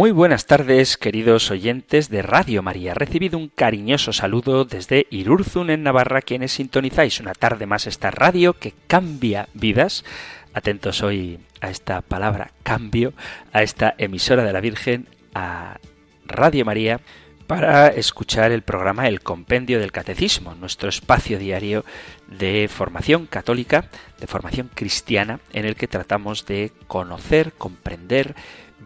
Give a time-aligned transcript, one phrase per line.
[0.00, 2.94] Muy buenas tardes, queridos oyentes de Radio María.
[2.94, 8.54] Recibido un cariñoso saludo desde Irurzun, en Navarra, quienes sintonizáis una tarde más esta radio
[8.54, 10.06] que cambia vidas.
[10.54, 13.12] Atentos hoy a esta palabra cambio,
[13.52, 15.76] a esta emisora de la Virgen, a
[16.24, 17.00] Radio María,
[17.46, 21.84] para escuchar el programa El Compendio del Catecismo, nuestro espacio diario
[22.26, 28.34] de formación católica, de formación cristiana, en el que tratamos de conocer, comprender,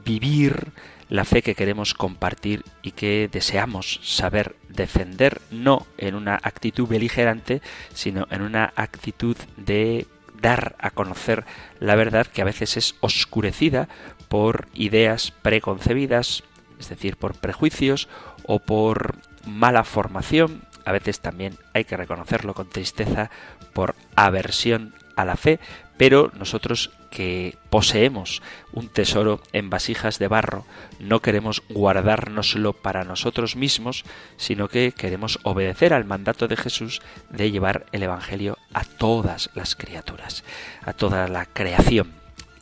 [0.05, 0.73] vivir,
[1.09, 7.63] la fe que queremos compartir y que deseamos saber defender, no en una actitud beligerante,
[7.93, 10.07] sino en una actitud de
[10.41, 11.45] dar a conocer
[11.81, 13.89] la verdad que a veces es oscurecida
[14.29, 16.43] por ideas preconcebidas,
[16.79, 18.09] es decir, por prejuicios
[18.47, 19.17] o por
[19.47, 23.31] mala formación, a veces también hay que reconocerlo con tristeza,
[23.73, 25.61] por aversión a la fe,
[25.97, 30.67] pero nosotros que poseemos un tesoro en vasijas de barro,
[30.99, 34.05] no queremos guardárnoslo para nosotros mismos,
[34.37, 39.77] sino que queremos obedecer al mandato de Jesús de llevar el Evangelio a todas las
[39.77, 40.43] criaturas,
[40.83, 42.13] a toda la creación.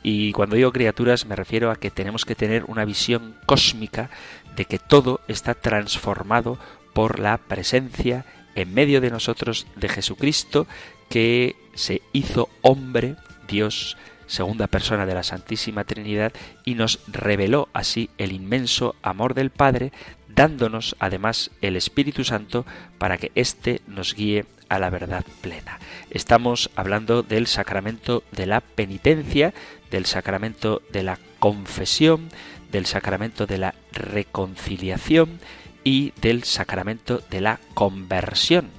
[0.03, 4.11] Y cuando digo criaturas me refiero a que tenemos que tener una visión cósmica
[4.55, 6.59] de que todo está transformado
[6.93, 10.67] por la presencia en medio de nosotros de Jesucristo
[11.09, 13.15] que se hizo hombre,
[13.47, 13.97] Dios,
[14.33, 16.33] segunda persona de la Santísima Trinidad,
[16.65, 19.91] y nos reveló así el inmenso amor del Padre,
[20.27, 22.65] dándonos además el Espíritu Santo
[22.97, 25.79] para que éste nos guíe a la verdad plena.
[26.09, 29.53] Estamos hablando del sacramento de la penitencia,
[29.91, 32.29] del sacramento de la confesión,
[32.71, 35.39] del sacramento de la reconciliación
[35.83, 38.71] y del sacramento de la conversión.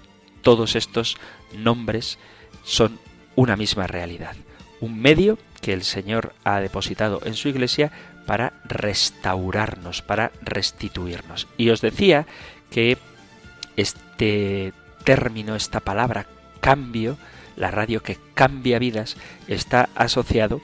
[0.43, 1.17] Todos estos
[1.57, 2.19] nombres
[2.65, 2.99] son
[3.37, 4.35] una misma realidad
[4.85, 7.91] un medio que el Señor ha depositado en su iglesia
[8.27, 11.49] para restaurarnos, para restituirnos.
[11.57, 12.27] Y os decía
[12.71, 12.99] que
[13.77, 14.73] este
[15.05, 16.27] término, esta palabra
[16.61, 17.17] cambio,
[17.57, 19.17] la radio que cambia vidas,
[19.49, 20.61] está asociado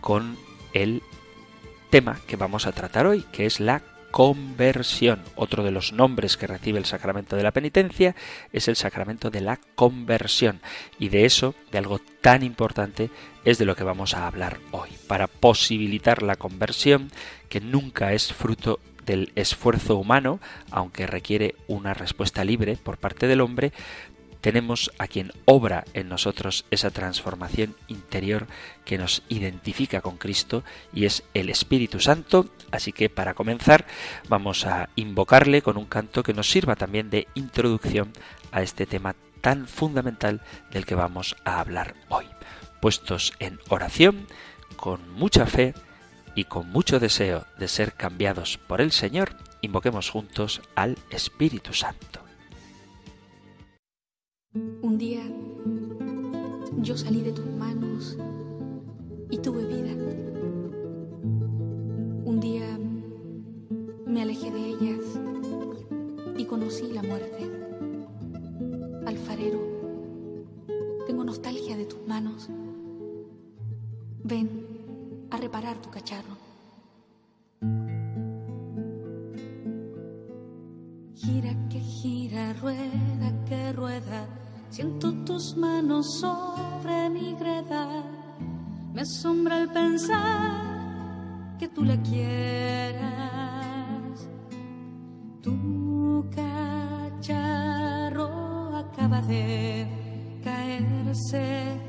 [0.00, 0.36] con
[0.72, 1.02] el
[1.90, 5.22] tema que vamos a tratar hoy, que es la conversión.
[5.36, 8.14] Otro de los nombres que recibe el sacramento de la penitencia
[8.52, 10.60] es el sacramento de la conversión.
[10.98, 13.10] Y de eso, de algo tan importante,
[13.50, 14.90] es de lo que vamos a hablar hoy.
[15.06, 17.10] Para posibilitar la conversión,
[17.48, 20.38] que nunca es fruto del esfuerzo humano,
[20.70, 23.72] aunque requiere una respuesta libre por parte del hombre,
[24.42, 28.46] tenemos a quien obra en nosotros esa transformación interior
[28.84, 32.50] que nos identifica con Cristo y es el Espíritu Santo.
[32.70, 33.86] Así que para comenzar
[34.28, 38.12] vamos a invocarle con un canto que nos sirva también de introducción
[38.52, 42.26] a este tema tan fundamental del que vamos a hablar hoy.
[42.80, 44.26] Puestos en oración,
[44.76, 45.74] con mucha fe
[46.34, 52.20] y con mucho deseo de ser cambiados por el Señor, invoquemos juntos al Espíritu Santo.
[54.82, 55.22] Un día
[56.78, 58.16] yo salí de tus manos
[59.30, 59.92] y tuve vida.
[62.24, 62.78] Un día
[64.06, 65.04] me alejé de ellas
[66.36, 67.50] y conocí la muerte.
[69.06, 69.60] Alfarero,
[71.06, 72.48] tengo nostalgia de tus manos.
[74.28, 74.48] Ven
[75.30, 76.36] a reparar tu cacharro.
[81.14, 84.28] Gira que gira, rueda que rueda
[84.70, 88.04] Siento tus manos sobre mi greda.
[88.92, 93.08] Me asombra el pensar que tú la quieras.
[95.40, 96.28] Tu
[97.20, 98.28] cacharro
[98.76, 99.86] acaba de
[100.44, 101.80] caerse,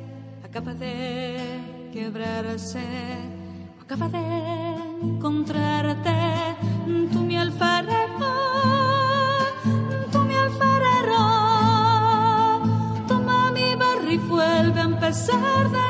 [0.42, 2.84] acaba de quebrarse,
[3.82, 4.20] acaba de
[5.02, 6.16] encontrarte.
[7.12, 8.00] Tú mi alfarero
[14.30, 15.89] vuelve a empezar de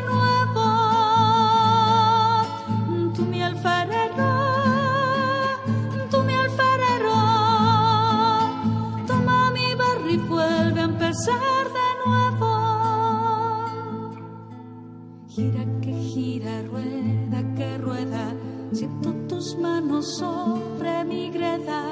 [15.30, 18.34] Gira que gira, rueda que rueda,
[18.72, 21.84] siento tus manos sobre mi greda,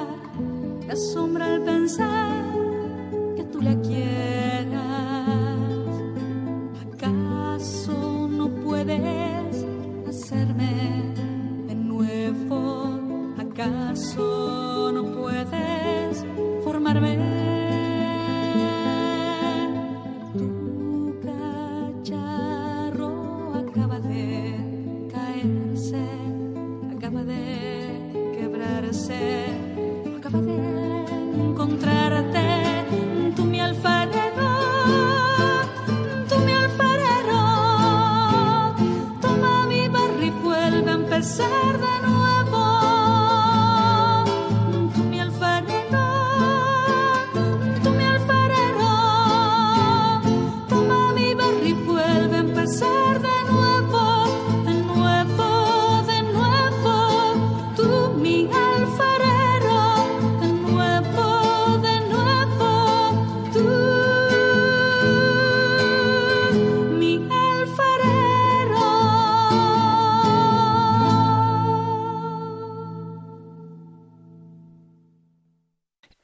[0.84, 2.57] me asombra el pensar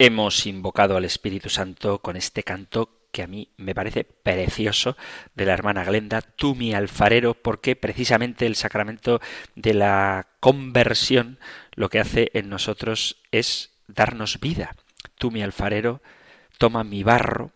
[0.06, 4.98] Hemos invocado al Espíritu Santo con este canto que a mí me parece precioso
[5.34, 9.22] de la hermana Glenda, tú mi alfarero, porque precisamente el sacramento
[9.54, 11.38] de la conversión
[11.74, 14.76] lo que hace en nosotros es darnos vida.
[15.16, 16.02] Tú mi alfarero,
[16.58, 17.52] toma mi barro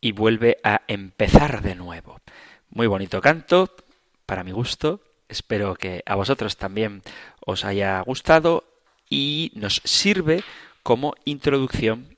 [0.00, 2.22] y vuelve a empezar de nuevo.
[2.70, 3.76] Muy bonito canto,
[4.24, 7.02] para mi gusto, espero que a vosotros también
[7.44, 8.64] os haya gustado
[9.10, 10.42] y nos sirve
[10.82, 12.16] como introducción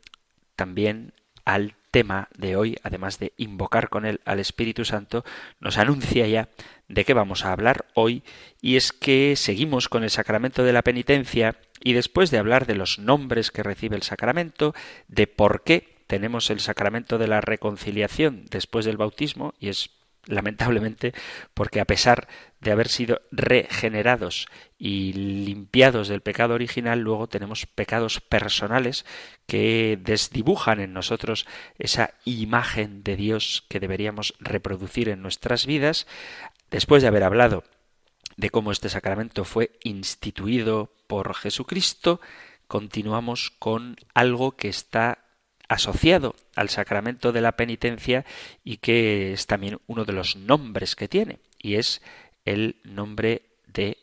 [0.56, 1.12] también
[1.44, 5.24] al tema de hoy, además de invocar con él al Espíritu Santo,
[5.60, 6.48] nos anuncia ya
[6.88, 8.24] de qué vamos a hablar hoy,
[8.60, 12.74] y es que seguimos con el sacramento de la penitencia, y después de hablar de
[12.74, 14.74] los nombres que recibe el sacramento,
[15.06, 19.90] de por qué tenemos el sacramento de la reconciliación después del bautismo, y es
[20.26, 21.12] lamentablemente,
[21.54, 22.28] porque a pesar
[22.60, 24.46] de haber sido regenerados
[24.78, 29.04] y limpiados del pecado original, luego tenemos pecados personales
[29.46, 31.46] que desdibujan en nosotros
[31.78, 36.06] esa imagen de Dios que deberíamos reproducir en nuestras vidas.
[36.70, 37.64] Después de haber hablado
[38.36, 42.20] de cómo este sacramento fue instituido por Jesucristo,
[42.66, 45.23] continuamos con algo que está
[45.74, 48.24] asociado al sacramento de la penitencia
[48.62, 52.00] y que es también uno de los nombres que tiene, y es
[52.44, 53.98] el nombre de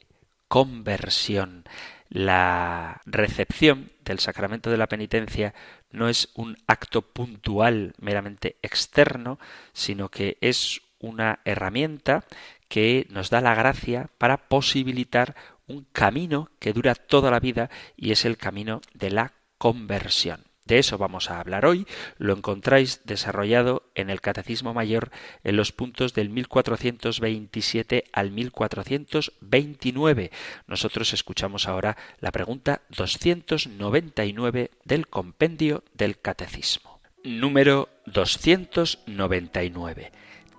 [0.48, 1.64] conversión.
[2.10, 5.54] La recepción del sacramento de la penitencia
[5.92, 9.40] no es un acto puntual meramente externo,
[9.72, 12.26] sino que es una herramienta
[12.68, 15.36] que nos da la gracia para posibilitar
[15.68, 20.51] un camino que dura toda la vida y es el camino de la conversión.
[20.66, 21.88] De eso vamos a hablar hoy.
[22.18, 25.12] Lo encontráis desarrollado en el Catecismo Mayor
[25.44, 30.32] en los puntos del 1427 al 1429.
[30.68, 37.02] Nosotros escuchamos ahora la pregunta 299 del compendio del Catecismo.
[37.24, 40.12] Número 299.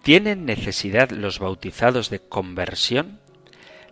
[0.02, 3.21] ¿Tienen necesidad los bautizados de conversión?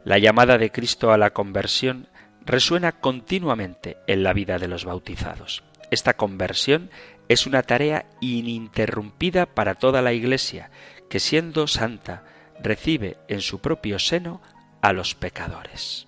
[0.05, 2.09] La llamada de Cristo a la conversión
[2.45, 5.63] resuena continuamente en la vida de los bautizados.
[5.91, 6.91] Esta conversión
[7.29, 10.71] es una tarea ininterrumpida para toda la Iglesia,
[11.09, 12.25] que siendo santa
[12.63, 14.41] recibe en su propio seno
[14.81, 16.07] a los pecadores.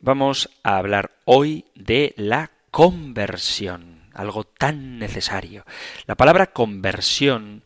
[0.00, 5.64] Vamos a hablar hoy de la conversión, algo tan necesario.
[6.06, 7.64] La palabra conversión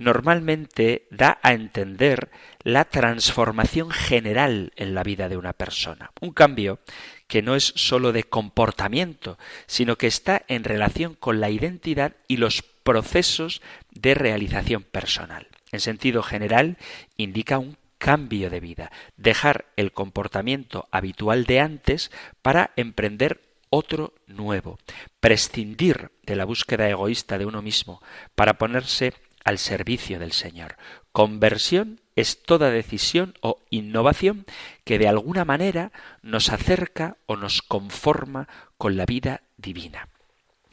[0.00, 2.30] normalmente da a entender
[2.62, 6.10] la transformación general en la vida de una persona.
[6.22, 6.78] Un cambio
[7.26, 12.38] que no es sólo de comportamiento, sino que está en relación con la identidad y
[12.38, 15.48] los procesos de realización personal.
[15.70, 16.78] En sentido general,
[17.18, 24.78] indica un cambio de vida, dejar el comportamiento habitual de antes para emprender otro nuevo,
[25.20, 28.02] prescindir de la búsqueda egoísta de uno mismo
[28.34, 29.12] para ponerse
[29.44, 30.76] al servicio del Señor.
[31.12, 34.44] Conversión es toda decisión o innovación
[34.84, 35.92] que de alguna manera
[36.22, 40.08] nos acerca o nos conforma con la vida divina.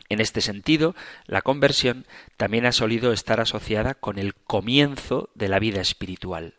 [0.09, 0.95] En este sentido,
[1.25, 2.05] la conversión
[2.37, 6.55] también ha solido estar asociada con el comienzo de la vida espiritual.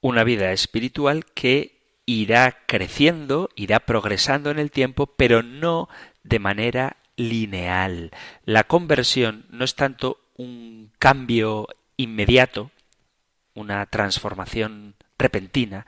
[0.00, 5.88] Una vida espiritual que irá creciendo, irá progresando en el tiempo, pero no
[6.22, 8.12] de manera lineal.
[8.44, 11.68] La conversión no es tanto un cambio
[11.98, 12.70] inmediato,
[13.54, 15.86] una transformación repentina,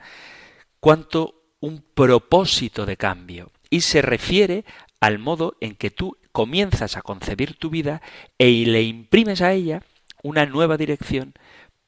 [0.79, 3.51] cuanto un propósito de cambio.
[3.69, 4.65] Y se refiere
[4.99, 8.01] al modo en que tú comienzas a concebir tu vida
[8.37, 9.81] e le imprimes a ella
[10.21, 11.33] una nueva dirección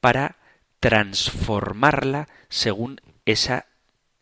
[0.00, 0.36] para
[0.80, 3.66] transformarla según esa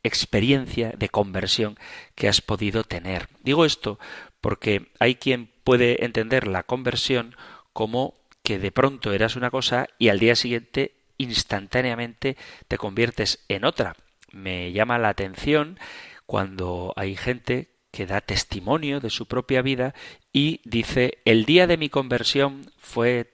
[0.02, 1.78] experiencia de conversión
[2.14, 3.28] que has podido tener.
[3.42, 3.98] Digo esto
[4.40, 7.36] porque hay quien puede entender la conversión
[7.72, 12.36] como que de pronto eras una cosa y al día siguiente instantáneamente
[12.68, 13.96] te conviertes en otra.
[14.32, 15.78] Me llama la atención
[16.26, 19.94] cuando hay gente que da testimonio de su propia vida
[20.32, 23.30] y dice el día de mi conversión fue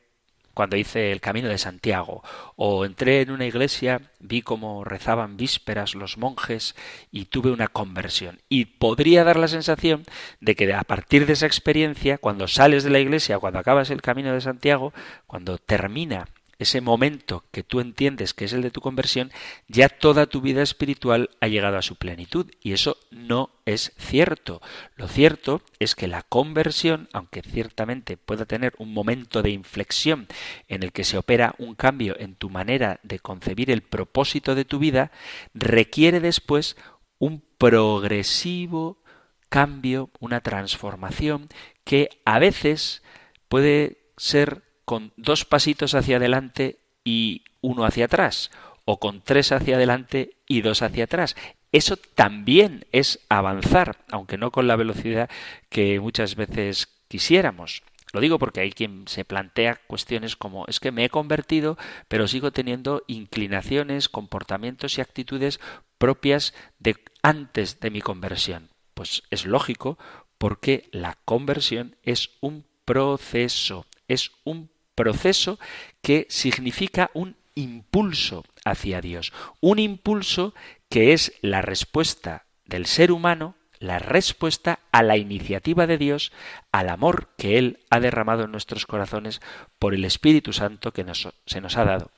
[0.59, 2.25] cuando hice el camino de Santiago,
[2.57, 6.75] o entré en una iglesia, vi cómo rezaban vísperas los monjes
[7.13, 8.41] y tuve una conversión.
[8.49, 10.03] Y podría dar la sensación
[10.41, 14.03] de que a partir de esa experiencia, cuando sales de la iglesia, cuando acabas el
[14.03, 14.93] camino de Santiago,
[15.29, 16.27] cuando termina
[16.59, 19.31] ese momento que tú entiendes que es el de tu conversión,
[19.69, 22.51] ya toda tu vida espiritual ha llegado a su plenitud.
[22.61, 24.61] Y eso no es cierto.
[24.97, 30.27] Lo cierto es que la conversión, aunque ciertamente pueda tener un momento de inflexión
[30.67, 34.65] en el que se opera un cambio en tu manera de concebir el propósito de
[34.65, 35.13] tu vida,
[35.55, 36.77] requiere después
[37.19, 39.03] un progresivo
[39.49, 41.49] cambio, una transformación
[41.85, 43.03] que a veces
[43.49, 48.51] puede ser con dos pasitos hacia adelante y uno hacia atrás,
[48.87, 51.37] o con tres hacia adelante y dos hacia atrás.
[51.73, 55.29] Eso también es avanzar, aunque no con la velocidad
[55.69, 57.83] que muchas veces quisiéramos.
[58.15, 61.77] Lo digo porque hay quien se plantea cuestiones como es que me he convertido,
[62.09, 65.61] pero sigo teniendo inclinaciones, comportamientos y actitudes
[65.99, 68.71] propias de antes de mi conversión.
[68.95, 69.99] Pues es lógico
[70.39, 75.61] porque la conversión es un proceso, es un proceso
[76.03, 80.55] que significa un impulso hacia Dios, un impulso
[80.89, 86.33] que es la respuesta del ser humano, la respuesta a la iniciativa de Dios,
[86.73, 89.41] al amor que Él ha derramado en nuestros corazones
[89.79, 91.07] por el Espíritu Santo que
[91.47, 92.11] se nos ha dado.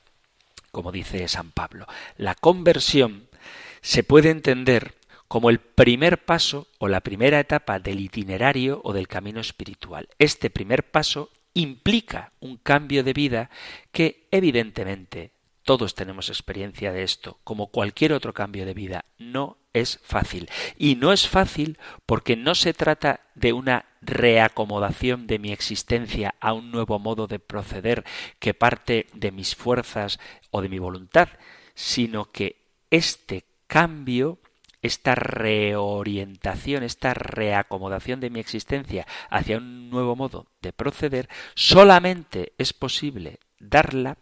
[0.71, 1.85] Como dice San Pablo,
[2.17, 3.27] la conversión
[3.81, 4.95] se puede entender
[5.27, 10.09] como el primer paso o la primera etapa del itinerario o del camino espiritual.
[10.17, 13.49] Este primer paso implica un cambio de vida
[13.91, 19.99] que evidentemente todos tenemos experiencia de esto, como cualquier otro cambio de vida, no es
[20.03, 20.49] fácil.
[20.77, 26.53] Y no es fácil porque no se trata de una reacomodación de mi existencia a
[26.53, 28.03] un nuevo modo de proceder
[28.39, 31.29] que parte de mis fuerzas o de mi voluntad,
[31.75, 34.39] sino que este cambio
[34.81, 42.73] esta reorientación, esta reacomodación de mi existencia hacia un nuevo modo de proceder, solamente es
[42.73, 44.17] posible darla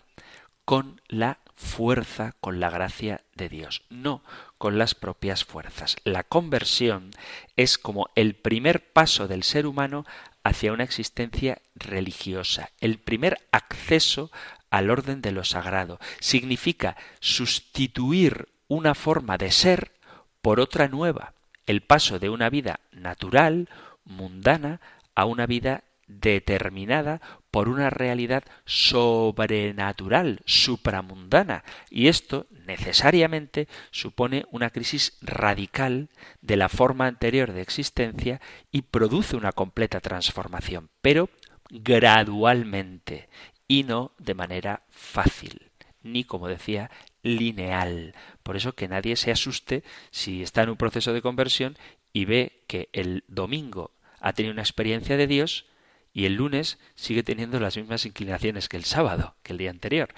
[0.65, 4.23] con la fuerza, con la gracia de Dios, no
[4.57, 5.97] con las propias fuerzas.
[6.03, 7.11] La conversión
[7.57, 10.05] es como el primer paso del ser humano
[10.43, 14.31] hacia una existencia religiosa, el primer acceso
[14.69, 15.99] al orden de lo sagrado.
[16.19, 19.91] Significa sustituir una forma de ser
[20.41, 21.33] por otra nueva,
[21.65, 23.69] el paso de una vida natural,
[24.03, 24.81] mundana,
[25.15, 35.17] a una vida determinada por una realidad sobrenatural, supramundana, y esto necesariamente supone una crisis
[35.21, 36.09] radical
[36.41, 38.41] de la forma anterior de existencia
[38.71, 41.29] y produce una completa transformación, pero
[41.69, 43.29] gradualmente
[43.67, 46.89] y no de manera fácil, ni como decía,
[47.23, 48.15] lineal.
[48.43, 51.77] Por eso que nadie se asuste si está en un proceso de conversión
[52.13, 55.65] y ve que el domingo ha tenido una experiencia de Dios
[56.13, 60.09] y el lunes sigue teniendo las mismas inclinaciones que el sábado, que el día anterior.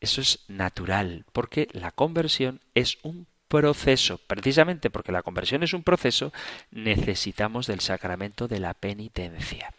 [0.00, 4.18] Eso es natural, porque la conversión es un proceso.
[4.18, 6.32] Precisamente porque la conversión es un proceso,
[6.70, 9.72] necesitamos del sacramento de la penitencia.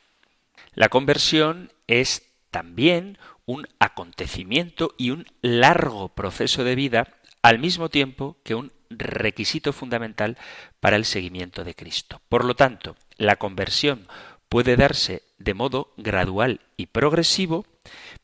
[0.73, 2.23] La conversión es
[2.55, 7.09] también un acontecimiento y un largo proceso de vida
[7.41, 10.37] al mismo tiempo que un requisito fundamental
[10.79, 12.21] para el seguimiento de Cristo.
[12.29, 14.07] Por lo tanto, la conversión
[14.47, 17.65] puede darse de modo gradual y progresivo,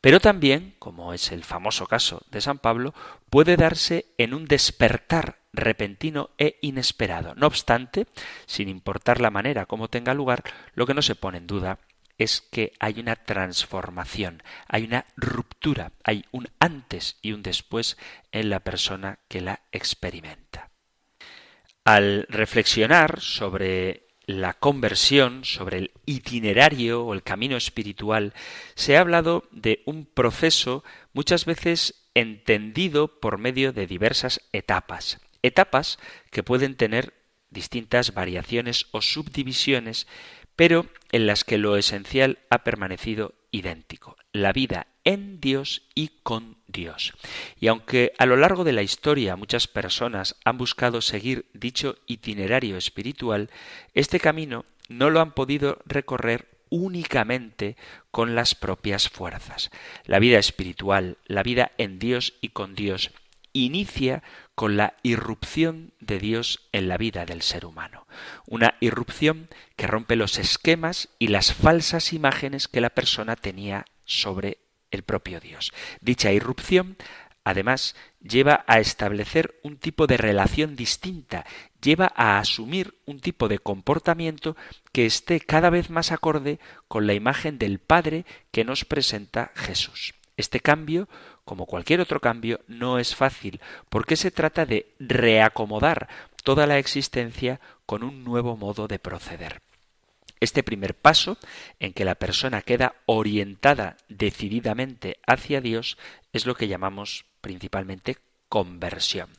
[0.00, 2.94] pero también, como es el famoso caso de San Pablo,
[3.28, 7.34] puede darse en un despertar repentino e inesperado.
[7.34, 8.06] No obstante,
[8.46, 11.80] sin importar la manera como tenga lugar, lo que no se pone en duda
[12.18, 17.96] es que hay una transformación, hay una ruptura, hay un antes y un después
[18.30, 20.70] en la persona que la experimenta.
[21.84, 28.34] Al reflexionar sobre la conversión, sobre el itinerario o el camino espiritual,
[28.74, 35.98] se ha hablado de un proceso muchas veces entendido por medio de diversas etapas, etapas
[36.30, 37.14] que pueden tener
[37.50, 40.06] distintas variaciones o subdivisiones
[40.62, 46.56] pero en las que lo esencial ha permanecido idéntico, la vida en Dios y con
[46.68, 47.14] Dios.
[47.58, 52.76] Y aunque a lo largo de la historia muchas personas han buscado seguir dicho itinerario
[52.76, 53.50] espiritual,
[53.92, 57.76] este camino no lo han podido recorrer únicamente
[58.12, 59.72] con las propias fuerzas.
[60.04, 63.10] La vida espiritual, la vida en Dios y con Dios,
[63.52, 64.22] inicia
[64.62, 68.06] con la irrupción de Dios en la vida del ser humano.
[68.46, 74.58] Una irrupción que rompe los esquemas y las falsas imágenes que la persona tenía sobre
[74.92, 75.72] el propio Dios.
[76.00, 76.96] Dicha irrupción
[77.42, 81.44] Además, lleva a establecer un tipo de relación distinta,
[81.82, 84.56] lleva a asumir un tipo de comportamiento
[84.92, 90.14] que esté cada vez más acorde con la imagen del Padre que nos presenta Jesús.
[90.36, 91.08] Este cambio,
[91.44, 96.08] como cualquier otro cambio, no es fácil, porque se trata de reacomodar
[96.44, 99.60] toda la existencia con un nuevo modo de proceder.
[100.40, 101.38] Este primer paso,
[101.78, 105.98] en que la persona queda orientada decididamente hacia Dios,
[106.32, 108.16] es lo que llamamos principalmente
[108.48, 109.30] conversión.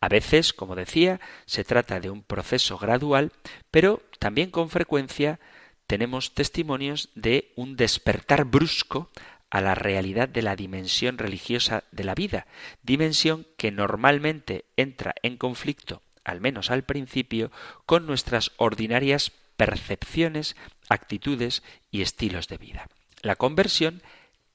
[0.00, 3.32] A veces, como decía, se trata de un proceso gradual,
[3.70, 5.40] pero también con frecuencia
[5.86, 9.10] tenemos testimonios de un despertar brusco
[9.54, 12.48] a la realidad de la dimensión religiosa de la vida,
[12.82, 17.52] dimensión que normalmente entra en conflicto, al menos al principio,
[17.86, 20.56] con nuestras ordinarias percepciones,
[20.88, 22.88] actitudes y estilos de vida.
[23.22, 24.02] La conversión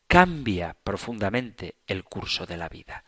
[0.08, 3.06] cambia profundamente el curso de la vida.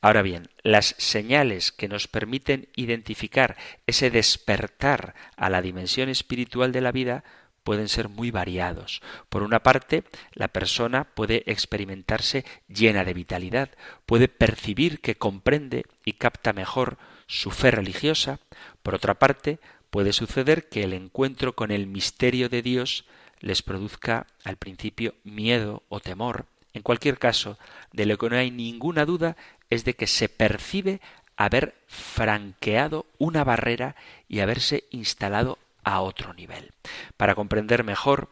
[0.00, 6.80] Ahora bien, las señales que nos permiten identificar ese despertar a la dimensión espiritual de
[6.80, 7.22] la vida
[7.64, 9.02] pueden ser muy variados.
[9.28, 10.04] Por una parte,
[10.34, 13.70] la persona puede experimentarse llena de vitalidad,
[14.06, 18.38] puede percibir que comprende y capta mejor su fe religiosa.
[18.82, 19.58] Por otra parte,
[19.90, 23.04] puede suceder que el encuentro con el misterio de Dios
[23.40, 26.46] les produzca al principio miedo o temor.
[26.72, 27.58] En cualquier caso,
[27.92, 29.36] de lo que no hay ninguna duda
[29.70, 31.00] es de que se percibe
[31.36, 33.96] haber franqueado una barrera
[34.28, 36.72] y haberse instalado a otro nivel.
[37.16, 38.30] Para comprender mejor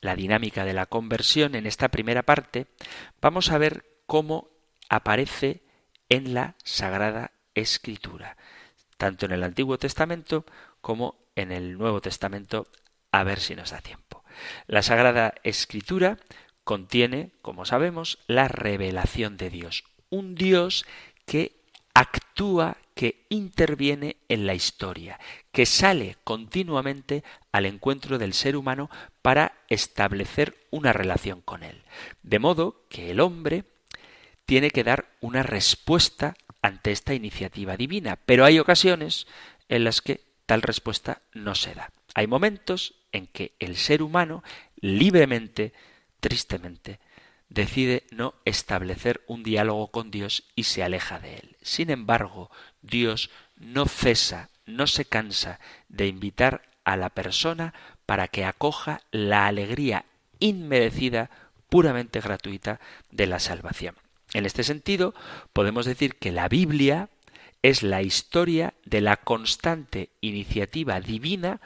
[0.00, 2.66] la dinámica de la conversión en esta primera parte,
[3.20, 4.50] vamos a ver cómo
[4.88, 5.62] aparece
[6.08, 8.36] en la Sagrada Escritura,
[8.96, 10.44] tanto en el Antiguo Testamento
[10.80, 12.66] como en el Nuevo Testamento,
[13.10, 14.24] a ver si nos da tiempo.
[14.66, 16.18] La Sagrada Escritura
[16.64, 20.84] contiene, como sabemos, la revelación de Dios, un Dios
[21.26, 21.60] que
[21.94, 25.18] actúa, que interviene en la historia,
[25.52, 28.88] que sale continuamente al encuentro del ser humano
[29.20, 31.82] para establecer una relación con él.
[32.22, 33.64] De modo que el hombre
[34.46, 39.26] tiene que dar una respuesta ante esta iniciativa divina, pero hay ocasiones
[39.68, 41.90] en las que tal respuesta no se da.
[42.14, 44.42] Hay momentos en que el ser humano
[44.76, 45.72] libremente,
[46.20, 47.00] tristemente,
[47.54, 51.56] decide no establecer un diálogo con Dios y se aleja de él.
[51.62, 52.50] Sin embargo,
[52.82, 57.72] Dios no cesa, no se cansa de invitar a la persona
[58.06, 60.04] para que acoja la alegría
[60.40, 61.30] inmerecida,
[61.68, 63.94] puramente gratuita de la salvación.
[64.32, 65.14] En este sentido,
[65.52, 67.08] podemos decir que la Biblia
[67.62, 71.60] es la historia de la constante iniciativa divina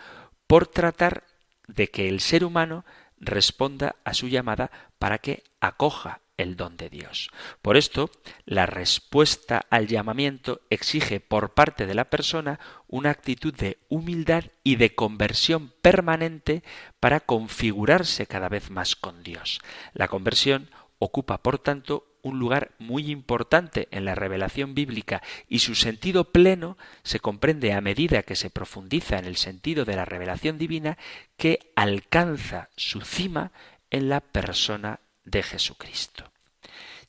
[0.47, 1.25] por tratar
[1.67, 2.85] de que el ser humano
[3.21, 7.31] responda a su llamada para que acoja el don de Dios.
[7.61, 8.11] Por esto,
[8.47, 14.77] la respuesta al llamamiento exige por parte de la persona una actitud de humildad y
[14.77, 16.63] de conversión permanente
[17.01, 19.61] para configurarse cada vez más con Dios.
[19.93, 25.75] La conversión ocupa, por tanto, un lugar muy importante en la revelación bíblica y su
[25.75, 30.59] sentido pleno se comprende a medida que se profundiza en el sentido de la revelación
[30.59, 30.99] divina
[31.37, 33.53] que alcanza su cima
[33.91, 36.31] en la persona de Jesucristo.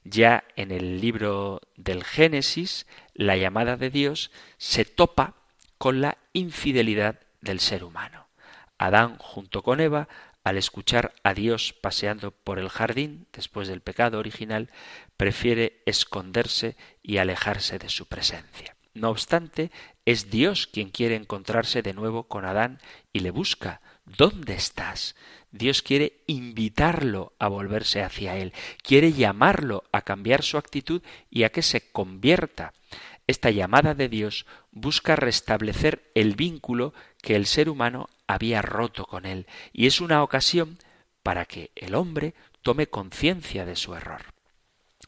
[0.03, 5.35] Ya en el libro del Génesis, la llamada de Dios se topa
[5.77, 8.27] con la infidelidad del ser humano.
[8.77, 10.07] Adán junto con Eva
[10.43, 14.69] al escuchar a Dios paseando por el jardín después del pecado original,
[15.17, 18.75] prefiere esconderse y alejarse de su presencia.
[18.93, 19.71] No obstante,
[20.05, 22.79] es Dios quien quiere encontrarse de nuevo con Adán
[23.13, 23.81] y le busca.
[24.05, 25.15] ¿Dónde estás?
[25.51, 31.49] Dios quiere invitarlo a volverse hacia Él, quiere llamarlo a cambiar su actitud y a
[31.49, 32.73] que se convierta.
[33.29, 39.27] Esta llamada de Dios busca restablecer el vínculo que el ser humano había roto con
[39.27, 40.79] él, y es una ocasión
[41.21, 44.33] para que el hombre tome conciencia de su error.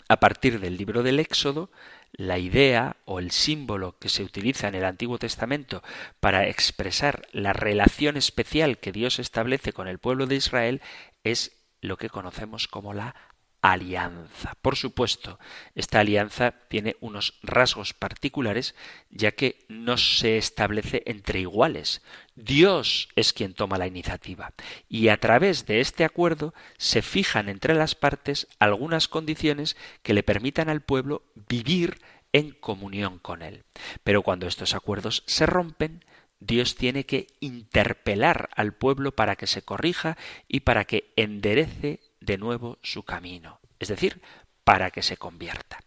[0.08, 1.72] A partir del libro del Éxodo,
[2.12, 5.82] la idea o el símbolo que se utiliza en el Antiguo Testamento
[6.20, 10.84] para expresar la relación especial que Dios establece con el pueblo de Israel
[11.24, 13.16] es lo que conocemos como la
[13.62, 14.56] alianza.
[14.62, 15.40] Por supuesto,
[15.76, 18.76] esta alianza tiene unos rasgos particulares
[19.10, 22.02] ya que no se establece entre iguales.
[22.36, 24.54] Dios es quien toma la iniciativa
[24.90, 30.24] y a través de este acuerdo se fijan entre las partes algunas condiciones que le
[30.24, 32.00] permitan al pueblo vivir
[32.34, 33.64] en comunión con Él.
[34.04, 36.04] Pero cuando estos acuerdos se rompen,
[36.40, 42.38] Dios tiene que interpelar al pueblo para que se corrija y para que enderece de
[42.38, 44.22] nuevo su camino, es decir,
[44.64, 45.80] para que se convierta.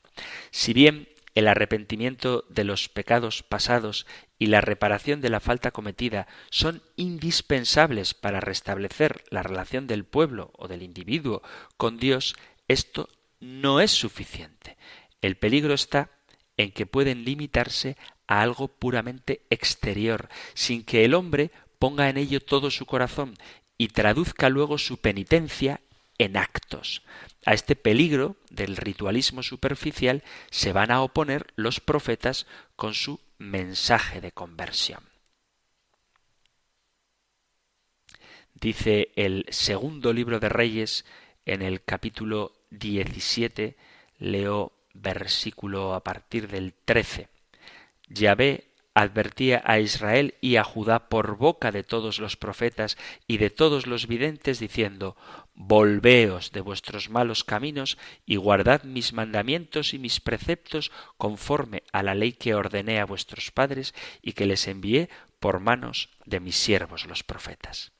[0.51, 4.07] Si bien el arrepentimiento de los pecados pasados
[4.39, 10.53] y la reparación de la falta cometida son indispensables para restablecer la relación del pueblo
[10.57, 11.43] o del individuo
[11.77, 12.37] con Dios,
[12.69, 13.09] esto
[13.41, 14.77] no es suficiente.
[15.23, 16.11] El peligro está
[16.57, 22.41] en que pueden limitarse a algo puramente exterior, sin que el hombre ponga en ello
[22.41, 23.35] todo su corazón
[23.77, 25.81] y traduzca luego su penitencia
[26.19, 27.03] en actos.
[27.45, 32.47] A este peligro del ritualismo superficial se van a oponer los profetas
[32.77, 35.03] con su mensaje de conversión.
[38.55, 41.05] Dice el segundo libro de Reyes
[41.45, 43.77] en el capítulo 17,
[44.19, 47.29] leo versículo a partir del 13.
[48.09, 53.51] Yahvé advertía a Israel y a Judá por boca de todos los profetas y de
[53.51, 55.17] todos los videntes, diciendo
[55.55, 62.15] Volveos de vuestros malos caminos y guardad mis mandamientos y mis preceptos conforme a la
[62.15, 67.07] ley que ordené a vuestros padres y que les envié por manos de mis siervos
[67.07, 67.93] los profetas.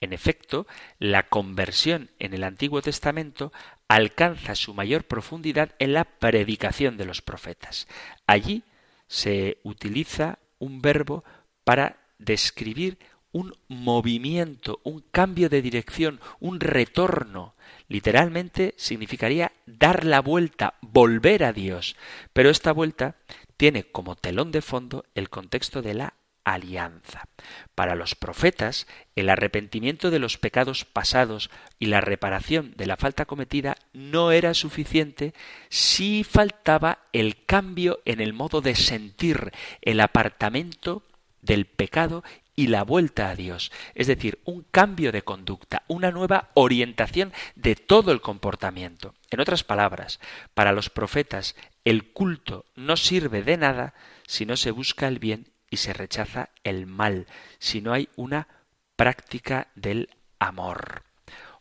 [0.00, 0.66] En efecto,
[0.98, 3.52] la conversión en el Antiguo Testamento
[3.88, 7.88] alcanza su mayor profundidad en la predicación de los profetas.
[8.26, 8.62] Allí
[9.08, 11.24] se utiliza un verbo
[11.64, 12.98] para describir
[13.32, 17.54] un movimiento, un cambio de dirección, un retorno.
[17.88, 21.96] Literalmente significaría dar la vuelta, volver a Dios.
[22.32, 23.16] Pero esta vuelta
[23.56, 26.14] tiene como telón de fondo el contexto de la
[26.52, 27.28] alianza.
[27.74, 33.24] Para los profetas, el arrepentimiento de los pecados pasados y la reparación de la falta
[33.24, 35.34] cometida no era suficiente
[35.68, 41.02] si faltaba el cambio en el modo de sentir, el apartamento
[41.42, 42.24] del pecado
[42.56, 47.76] y la vuelta a Dios, es decir, un cambio de conducta, una nueva orientación de
[47.76, 49.14] todo el comportamiento.
[49.30, 50.18] En otras palabras,
[50.54, 53.94] para los profetas el culto no sirve de nada
[54.26, 57.26] si no se busca el bien y se rechaza el mal,
[57.58, 58.48] si no hay una
[58.96, 61.02] práctica del amor.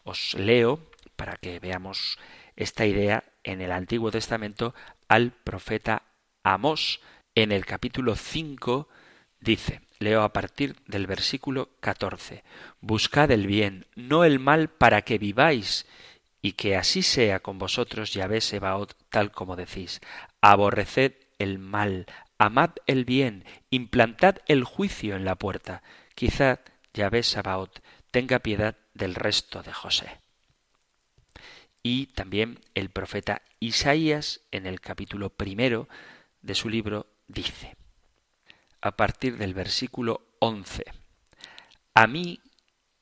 [0.04, 2.18] Os leo, para que veamos
[2.56, 4.76] esta idea, en el Antiguo Testamento
[5.08, 6.04] al profeta
[6.44, 7.00] Amós.
[7.36, 8.90] En el capítulo 5
[9.40, 12.44] dice, leo a partir del versículo 14,
[12.82, 15.86] Buscad el bien, no el mal, para que viváis,
[16.42, 20.02] y que así sea con vosotros, Yahvé Sebaot, tal como decís.
[20.42, 22.06] Aborreced el mal,
[22.38, 25.84] amad el bien, implantad el juicio en la puerta.
[26.16, 26.60] Quizá
[26.94, 30.20] Yahvé Sabaot tenga piedad del resto de José.
[31.84, 35.88] Y también el profeta Isaías, en el capítulo primero
[36.42, 37.76] de su libro, dice,
[38.82, 40.86] a partir del versículo once,
[41.94, 42.40] A mí,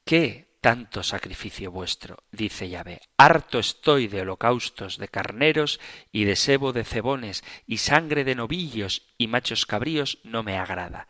[0.06, 3.00] ¿qué tanto sacrificio vuestro, dice Yahvé.
[3.18, 5.80] Harto estoy de holocaustos, de carneros
[6.12, 11.08] y de sebo de cebones, y sangre de novillos y machos cabríos no me agrada.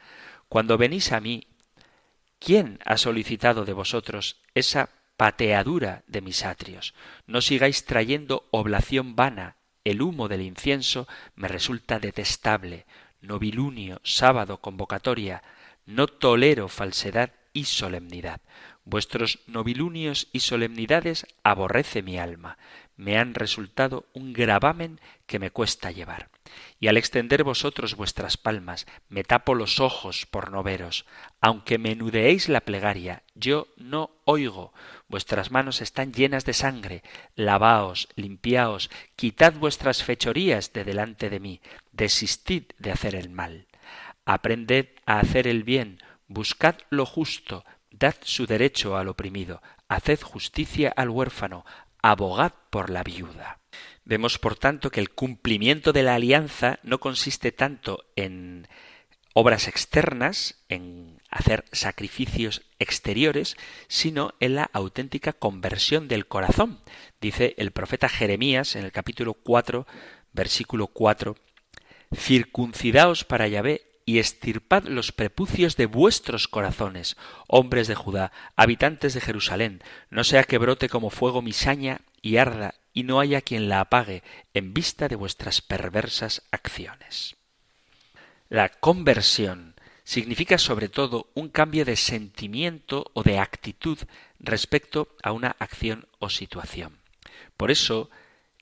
[0.49, 1.47] Cuando venís a mí,
[2.37, 6.93] ¿quién ha solicitado de vosotros esa pateadura de mis atrios?
[7.25, 12.85] No sigáis trayendo oblación vana, el humo del incienso me resulta detestable,
[13.21, 15.43] novilunio, sábado, convocatoria,
[15.85, 18.41] no tolero falsedad y solemnidad.
[18.85, 22.57] Vuestros novilunios y solemnidades aborrece mi alma,
[22.97, 26.29] me han resultado un gravamen que me cuesta llevar.
[26.79, 31.05] Y al extender vosotros vuestras palmas, me tapo los ojos por no veros.
[31.41, 34.73] Aunque menudeéis la plegaria, yo no oigo.
[35.09, 37.03] Vuestras manos están llenas de sangre.
[37.35, 41.61] Lavaos, limpiaos, quitad vuestras fechorías de delante de mí.
[41.91, 43.67] Desistid de hacer el mal.
[44.25, 47.63] Aprended a hacer el bien, buscad lo justo,
[47.97, 51.65] Dad su derecho al oprimido, haced justicia al huérfano,
[52.01, 53.59] abogad por la viuda.
[54.03, 58.67] Vemos, por tanto, que el cumplimiento de la alianza no consiste tanto en
[59.33, 63.55] obras externas, en hacer sacrificios exteriores,
[63.87, 66.81] sino en la auténtica conversión del corazón.
[67.21, 69.87] Dice el profeta Jeremías en el capítulo 4,
[70.33, 71.35] versículo 4,
[72.13, 79.21] Circuncidaos para Yahvé y estirpad los prepucios de vuestros corazones, hombres de Judá, habitantes de
[79.21, 83.67] Jerusalén, no sea que brote como fuego mi saña y arda y no haya quien
[83.67, 87.35] la apague en vista de vuestras perversas acciones.
[88.47, 93.97] La conversión significa sobre todo un cambio de sentimiento o de actitud
[94.39, 96.99] respecto a una acción o situación.
[97.57, 98.11] Por eso,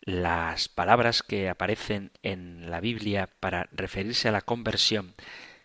[0.05, 5.13] las palabras que aparecen en la Biblia para referirse a la conversión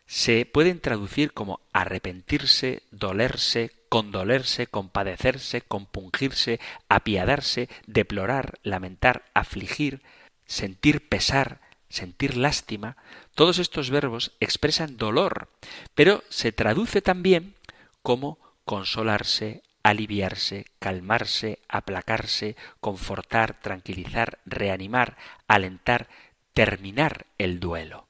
[0.06, 10.00] se pueden traducir como arrepentirse, dolerse, condolerse, compadecerse, compungirse, apiadarse, deplorar, lamentar, afligir,
[10.46, 12.96] sentir pesar, sentir lástima,
[13.34, 15.48] todos estos verbos expresan dolor,
[15.94, 17.54] pero se traduce también
[18.02, 26.08] como consolarse, aliviarse, calmarse, aplacarse, confortar, tranquilizar, reanimar, alentar,
[26.52, 28.06] terminar el duelo.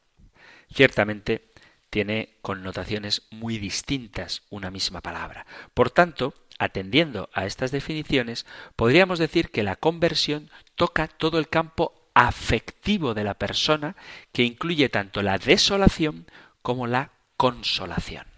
[0.73, 1.53] Ciertamente
[1.89, 5.47] tiene connotaciones muy distintas una misma palabra.
[5.73, 12.11] Por tanto, atendiendo a estas definiciones, podríamos decir que la conversión toca todo el campo
[12.13, 13.95] afectivo de la persona
[14.33, 16.27] que incluye tanto la desolación
[16.61, 18.38] como la consolación.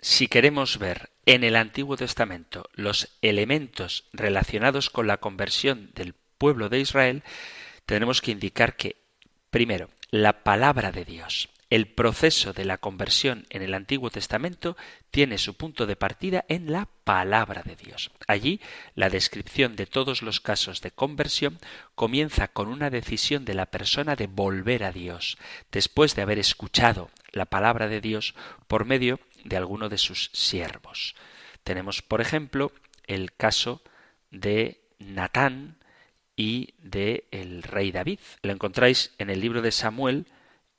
[0.00, 6.68] Si queremos ver en el Antiguo Testamento los elementos relacionados con la conversión del pueblo
[6.68, 7.22] de Israel,
[7.84, 8.96] tenemos que indicar que,
[9.50, 14.76] primero, la palabra de Dios el proceso de la conversión en el Antiguo Testamento
[15.10, 18.10] tiene su punto de partida en la palabra de Dios.
[18.26, 18.60] Allí,
[18.94, 21.58] la descripción de todos los casos de conversión
[21.94, 25.36] comienza con una decisión de la persona de volver a Dios,
[25.70, 28.34] después de haber escuchado la palabra de Dios
[28.66, 31.14] por medio de alguno de sus siervos.
[31.64, 32.72] Tenemos, por ejemplo,
[33.06, 33.82] el caso
[34.30, 35.78] de Natán
[36.36, 38.20] y de el rey David.
[38.42, 40.26] Lo encontráis en el libro de Samuel,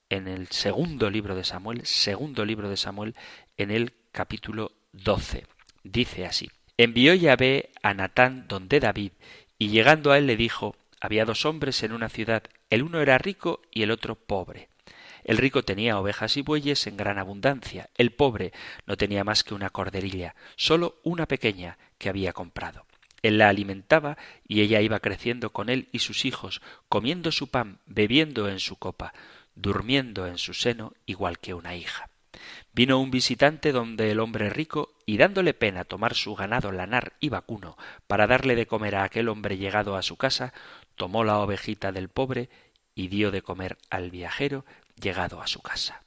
[0.09, 3.15] en el segundo libro de Samuel, segundo libro de Samuel,
[3.57, 5.45] en el capítulo 12.
[5.83, 9.11] Dice así: Envió Yahvé a Natán donde David,
[9.57, 13.17] y llegando a él le dijo: Había dos hombres en una ciudad, el uno era
[13.17, 14.68] rico y el otro pobre.
[15.23, 18.53] El rico tenía ovejas y bueyes en gran abundancia, el pobre
[18.85, 22.85] no tenía más que una corderilla, sólo una pequeña que había comprado.
[23.21, 27.79] Él la alimentaba y ella iba creciendo con él y sus hijos, comiendo su pan,
[27.85, 29.13] bebiendo en su copa
[29.61, 32.09] durmiendo en su seno igual que una hija.
[32.73, 37.29] Vino un visitante donde el hombre rico, y dándole pena tomar su ganado lanar y
[37.29, 37.77] vacuno
[38.07, 40.53] para darle de comer a aquel hombre llegado a su casa,
[40.95, 42.49] tomó la ovejita del pobre
[42.95, 44.65] y dio de comer al viajero
[44.99, 46.03] llegado a su casa.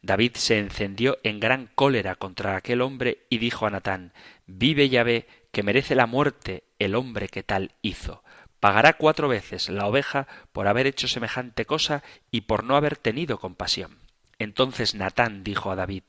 [0.00, 4.12] David se encendió en gran cólera contra aquel hombre y dijo a Natán
[4.46, 8.22] Vive Yahvé, que merece la muerte el hombre que tal hizo
[8.62, 13.40] pagará cuatro veces la oveja por haber hecho semejante cosa y por no haber tenido
[13.40, 13.98] compasión.
[14.42, 16.02] Entonces Natán dijo a David,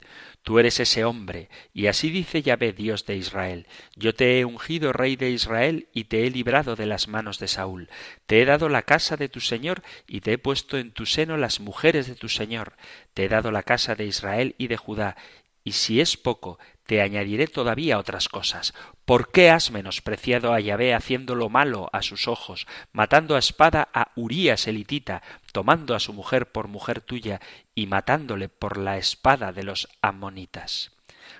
[0.43, 3.65] Tú eres ese hombre, y así dice Yahvé, Dios de Israel,
[3.95, 7.47] Yo te he ungido rey de Israel, y te he librado de las manos de
[7.47, 7.89] Saúl.
[8.25, 11.37] Te he dado la casa de tu Señor, y te he puesto en tu seno
[11.37, 12.73] las mujeres de tu Señor.
[13.13, 15.15] Te he dado la casa de Israel y de Judá,
[15.63, 18.73] y si es poco, te añadiré todavía otras cosas.
[19.05, 23.87] ¿Por qué has menospreciado a Yahvé haciendo lo malo a sus ojos, matando a espada
[23.93, 27.39] a Urías elitita, tomando a su mujer por mujer tuya
[27.75, 30.91] y matándole por la espada de los amonitas?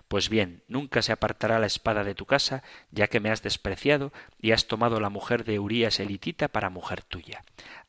[0.08, 4.14] Pues bien, nunca se apartará la espada de tu casa, ya que me has despreciado
[4.40, 7.44] y has tomado la mujer de Urías elitita para mujer tuya.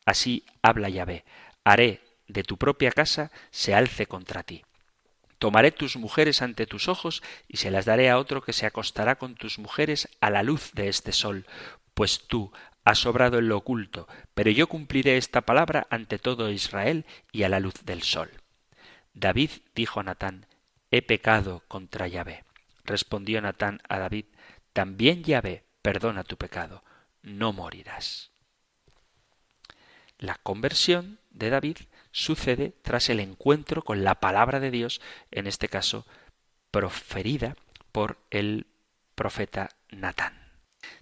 [0.04, 1.24] Así habla Yahvé,
[1.64, 4.64] haré de tu propia casa se alce contra ti.
[5.44, 9.16] Tomaré tus mujeres ante tus ojos y se las daré a otro que se acostará
[9.16, 11.44] con tus mujeres a la luz de este sol,
[11.92, 12.50] pues tú
[12.82, 17.50] has sobrado en lo oculto, pero yo cumpliré esta palabra ante todo Israel y a
[17.50, 18.30] la luz del sol.
[19.12, 20.46] David dijo a Natán,
[20.90, 22.44] He pecado contra Yahvé.
[22.86, 24.24] Respondió Natán a David,
[24.72, 26.82] También Yahvé perdona tu pecado,
[27.20, 28.30] no morirás.
[30.16, 31.76] La conversión de David
[32.14, 35.00] sucede tras el encuentro con la palabra de Dios,
[35.32, 36.06] en este caso
[36.70, 37.56] proferida
[37.90, 38.66] por el
[39.16, 40.32] profeta Natán.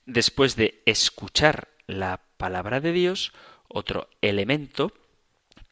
[0.07, 3.33] Después de escuchar la palabra de Dios,
[3.69, 4.95] otro elemento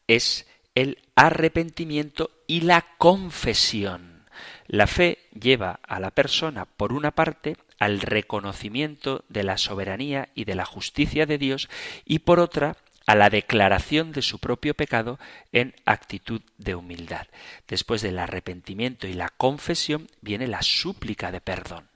[0.05, 4.27] es el arrepentimiento y la confesión.
[4.67, 10.45] La fe lleva a la persona, por una parte, al reconocimiento de la soberanía y
[10.45, 11.67] de la justicia de Dios
[12.05, 12.77] y por otra
[13.11, 15.19] a la declaración de su propio pecado
[15.51, 17.27] en actitud de humildad.
[17.67, 21.89] Después del arrepentimiento y la confesión viene la súplica de perdón.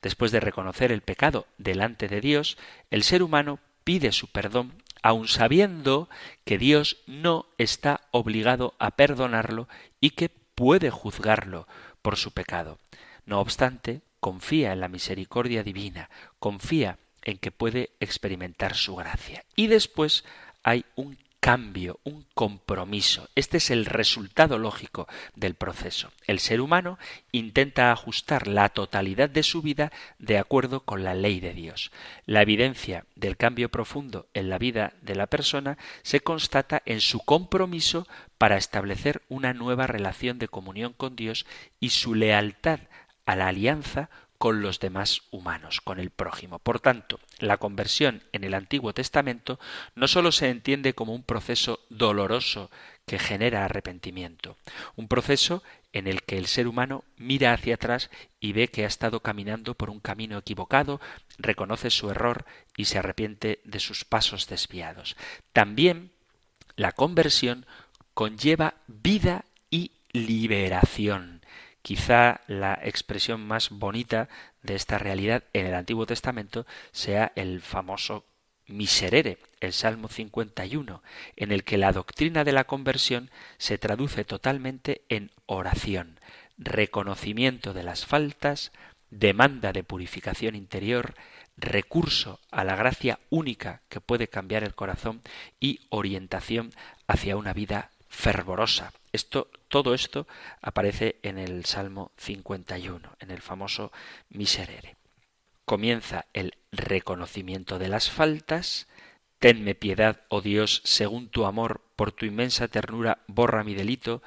[0.00, 2.56] Después de reconocer el pecado delante de Dios,
[2.92, 6.08] el ser humano pide su perdón aun sabiendo
[6.44, 9.66] que Dios no está obligado a perdonarlo
[9.98, 11.66] y que puede juzgarlo
[12.00, 12.78] por su pecado.
[13.26, 19.44] No obstante, confía en la misericordia divina, confía en que puede experimentar su gracia.
[19.56, 20.24] Y después
[20.62, 23.28] hay un cambio, un compromiso.
[23.34, 26.12] Este es el resultado lógico del proceso.
[26.26, 26.98] El ser humano
[27.32, 31.90] intenta ajustar la totalidad de su vida de acuerdo con la ley de Dios.
[32.26, 37.20] La evidencia del cambio profundo en la vida de la persona se constata en su
[37.20, 41.46] compromiso para establecer una nueva relación de comunión con Dios
[41.80, 42.80] y su lealtad
[43.24, 46.60] a la alianza con los demás humanos, con el prójimo.
[46.60, 49.60] Por tanto, la conversión en el Antiguo Testamento
[49.94, 52.70] no sólo se entiende como un proceso doloroso
[53.04, 54.56] que genera arrepentimiento,
[54.96, 58.08] un proceso en el que el ser humano mira hacia atrás
[58.40, 61.02] y ve que ha estado caminando por un camino equivocado,
[61.36, 62.46] reconoce su error
[62.78, 65.18] y se arrepiente de sus pasos desviados.
[65.52, 66.12] También
[66.76, 67.66] la conversión
[68.14, 71.39] conlleva vida y liberación.
[71.82, 74.28] Quizá la expresión más bonita
[74.62, 78.26] de esta realidad en el Antiguo Testamento sea el famoso
[78.66, 81.02] miserere, el Salmo 51,
[81.36, 86.20] en el que la doctrina de la conversión se traduce totalmente en oración,
[86.56, 88.72] reconocimiento de las faltas,
[89.10, 91.14] demanda de purificación interior,
[91.56, 95.20] recurso a la gracia única que puede cambiar el corazón
[95.58, 96.72] y orientación
[97.06, 98.92] hacia una vida fervorosa.
[99.12, 100.26] Esto, todo esto
[100.62, 103.92] aparece en el Salmo 51, en el famoso
[104.28, 104.96] Miserere.
[105.64, 108.88] Comienza el reconocimiento de las faltas.
[109.38, 114.22] Tenme piedad, oh Dios, según tu amor, por tu inmensa ternura, borra mi delito,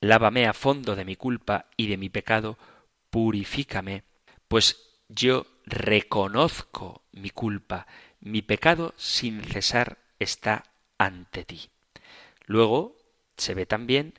[0.00, 2.58] lávame a fondo de mi culpa y de mi pecado,
[3.10, 4.02] purifícame,
[4.48, 7.86] pues yo reconozco mi culpa,
[8.20, 10.64] mi pecado sin cesar está
[10.98, 11.70] ante ti.
[12.46, 12.97] Luego
[13.38, 14.14] se ve también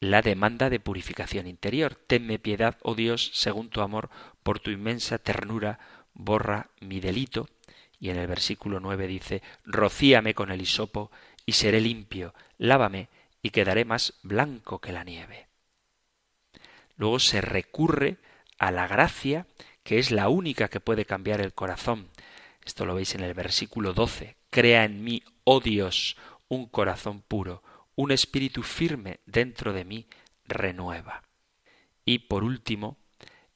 [0.00, 1.96] la demanda de purificación interior.
[2.06, 4.10] Tenme piedad, oh Dios, según tu amor,
[4.42, 5.78] por tu inmensa ternura,
[6.14, 7.48] borra mi delito.
[7.98, 11.10] Y en el versículo nueve dice, Rocíame con el hisopo
[11.44, 13.08] y seré limpio, lávame
[13.42, 15.48] y quedaré más blanco que la nieve.
[16.96, 18.18] Luego se recurre
[18.58, 19.46] a la gracia,
[19.82, 22.08] que es la única que puede cambiar el corazón.
[22.64, 24.36] Esto lo veis en el versículo doce.
[24.50, 26.16] Crea en mí, oh Dios,
[26.48, 27.62] un corazón puro
[27.98, 30.06] un espíritu firme dentro de mí
[30.44, 31.24] renueva.
[32.04, 32.96] Y por último,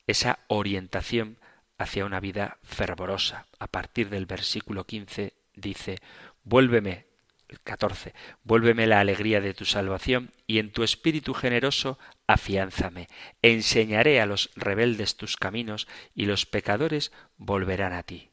[0.08, 1.38] esa orientación
[1.78, 3.46] hacia una vida fervorosa.
[3.60, 5.98] A partir del versículo 15 dice,
[6.42, 7.06] vuélveme,
[7.48, 13.06] el 14, vuélveme la alegría de tu salvación y en tu espíritu generoso afiánzame.
[13.42, 18.30] Enseñaré a los rebeldes tus caminos y los pecadores volverán a ti.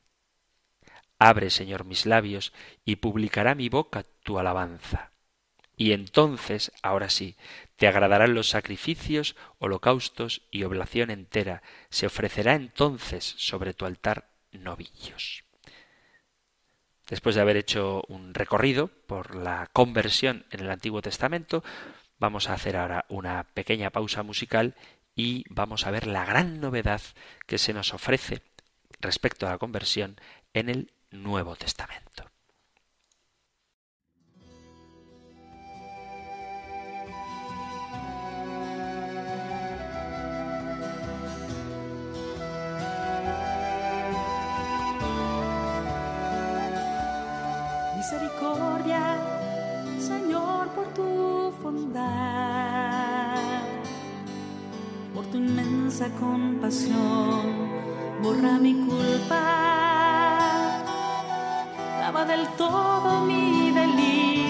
[1.19, 2.51] Abre, Señor, mis labios
[2.83, 5.11] y publicará mi boca tu alabanza
[5.79, 7.37] y entonces, ahora sí,
[7.77, 11.63] te agradarán los sacrificios, holocaustos y oblación entera.
[11.89, 15.45] Se ofrecerá entonces sobre tu altar novillos.
[17.07, 21.63] Después de haber hecho un recorrido por la conversión en el Antiguo Testamento,
[22.19, 24.75] vamos a hacer ahora una pequeña pausa musical
[25.15, 27.01] y vamos a ver la gran novedad
[27.47, 28.41] que se nos ofrece
[28.99, 30.19] respecto a la conversión
[30.53, 32.28] en el Nuevo Testamento.
[48.11, 49.17] Misericordia,
[49.99, 53.37] Señor, por tu bondad,
[55.13, 57.69] por tu inmensa compasión,
[58.23, 59.43] borra mi culpa,
[62.01, 64.48] lava del todo mi delito,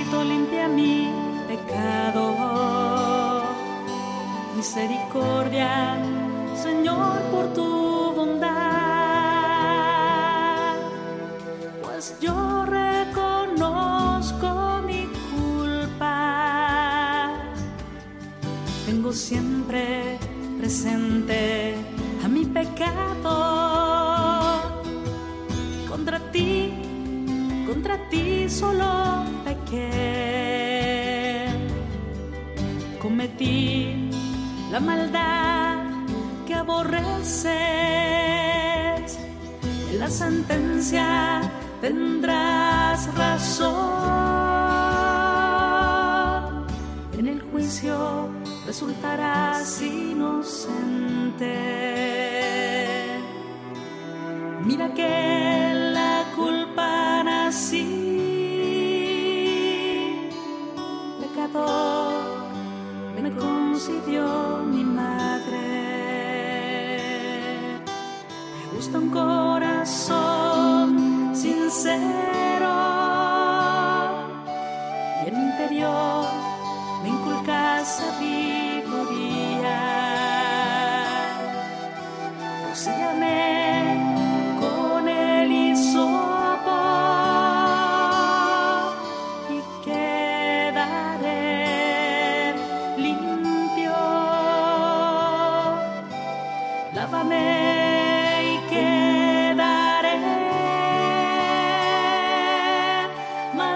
[27.80, 31.48] contra ti solo pequé.
[33.02, 34.10] Cometí
[34.70, 35.78] la maldad
[36.46, 37.54] que aborreces.
[39.92, 41.40] En la sentencia
[41.80, 43.70] tendrás razón.
[47.18, 48.28] En el juicio
[48.66, 51.79] resultarás inocente.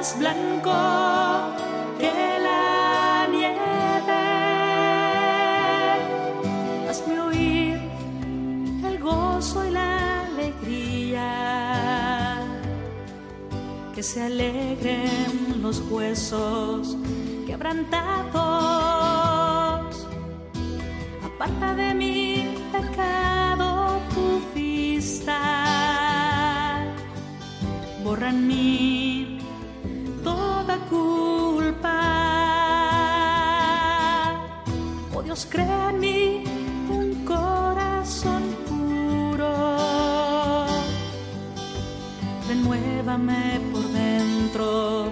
[0.03, 0.75] Más blanco
[1.97, 2.11] que
[2.47, 4.25] la nieve.
[6.89, 7.79] Hazme oír
[8.89, 11.29] el gozo y la alegría.
[13.95, 16.97] Que se alegren los huesos
[17.47, 18.33] quebrantados.
[21.27, 25.39] Aparta de mi pecado tu vista.
[28.03, 29.02] Borra en mí
[35.33, 36.43] Dios, crea en mí
[36.89, 39.55] un corazón puro.
[42.47, 45.11] Renuévame por dentro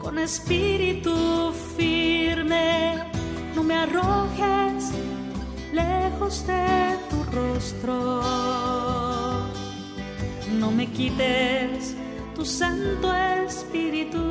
[0.00, 2.94] con espíritu firme.
[3.56, 4.92] No me arrojes
[5.72, 8.22] lejos de tu rostro.
[10.60, 11.96] No me quites
[12.36, 14.22] tu santo espíritu.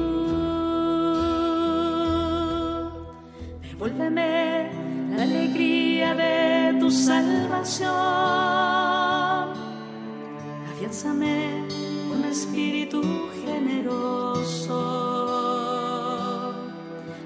[3.63, 4.44] Devuélveme
[6.13, 7.89] de tu salvación.
[10.71, 11.63] Afianzame
[12.09, 13.01] con espíritu
[13.43, 14.75] generoso.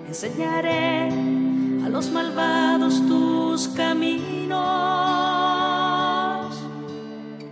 [0.07, 1.09] Enseñaré
[1.85, 4.59] a los malvados tus caminos.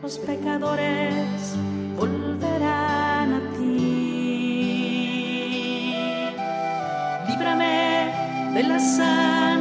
[0.02, 1.56] Los pecadores
[1.98, 3.68] volverán a ti.
[7.28, 8.12] Líbrame
[8.54, 9.57] de la sangre,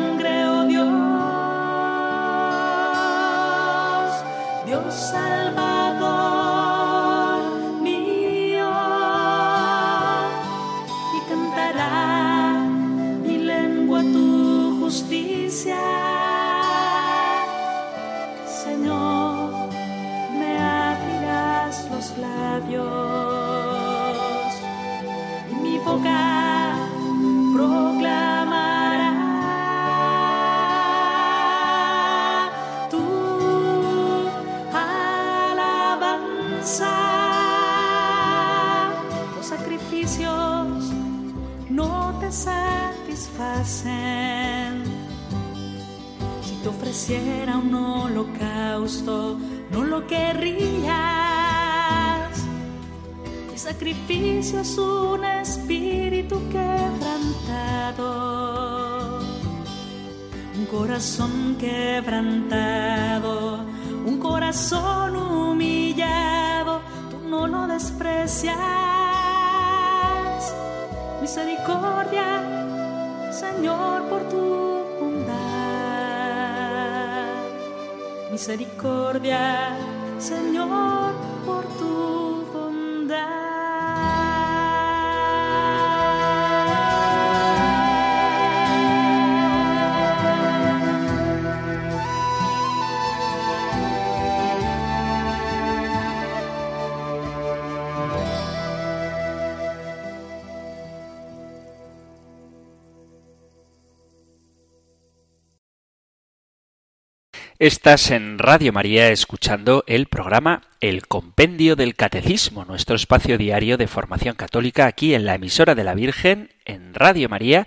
[107.59, 113.86] Estás en Radio María escuchando el programa El Compendio del Catecismo, nuestro espacio diario de
[113.86, 117.66] formación católica aquí en la emisora de la Virgen, en Radio María,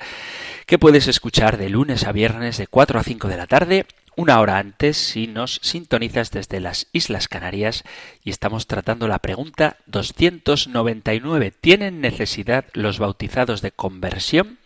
[0.68, 4.40] que puedes escuchar de lunes a viernes de 4 a 5 de la tarde, una
[4.40, 7.84] hora antes si nos sintonizas desde las Islas Canarias
[8.24, 11.50] y estamos tratando la pregunta 299.
[11.50, 14.60] ¿Tienen necesidad los bautizados de conversión?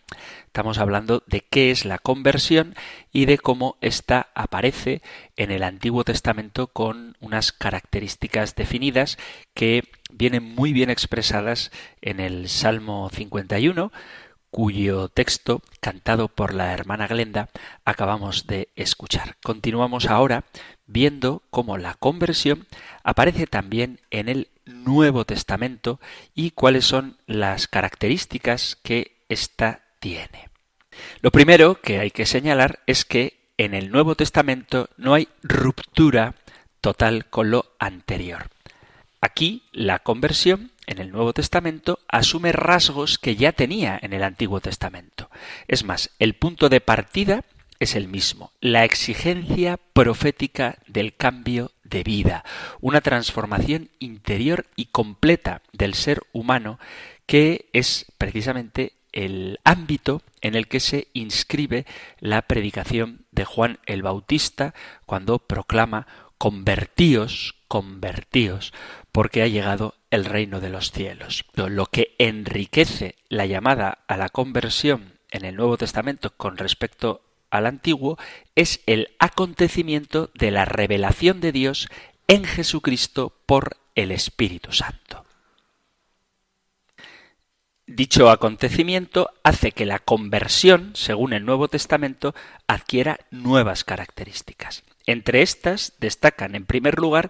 [0.54, 2.76] Estamos hablando de qué es la conversión
[3.10, 5.02] y de cómo ésta aparece
[5.36, 9.18] en el Antiguo Testamento con unas características definidas
[9.52, 9.82] que
[10.12, 13.90] vienen muy bien expresadas en el Salmo 51,
[14.52, 17.48] cuyo texto, cantado por la hermana Glenda,
[17.84, 19.36] acabamos de escuchar.
[19.42, 20.44] Continuamos ahora
[20.86, 22.68] viendo cómo la conversión
[23.02, 25.98] aparece también en el Nuevo Testamento
[26.32, 29.83] y cuáles son las características que ésta
[31.20, 36.34] Lo primero que hay que señalar es que en el Nuevo Testamento no hay ruptura
[36.80, 38.50] total con lo anterior.
[39.20, 44.60] Aquí la conversión en el Nuevo Testamento asume rasgos que ya tenía en el Antiguo
[44.60, 45.30] Testamento.
[45.66, 47.44] Es más, el punto de partida
[47.80, 52.44] es el mismo, la exigencia profética del cambio de vida,
[52.80, 56.78] una transformación interior y completa del ser humano
[57.26, 61.86] que es precisamente el ámbito en el que se inscribe
[62.18, 64.74] la predicación de Juan el Bautista
[65.06, 66.06] cuando proclama
[66.36, 68.74] convertíos, convertíos,
[69.12, 71.44] porque ha llegado el reino de los cielos.
[71.54, 77.66] Lo que enriquece la llamada a la conversión en el Nuevo Testamento con respecto al
[77.66, 78.18] Antiguo
[78.56, 81.88] es el acontecimiento de la revelación de Dios
[82.26, 85.24] en Jesucristo por el Espíritu Santo.
[87.86, 92.34] Dicho acontecimiento hace que la conversión, según el Nuevo Testamento,
[92.66, 94.84] adquiera nuevas características.
[95.06, 97.28] Entre estas destacan, en primer lugar,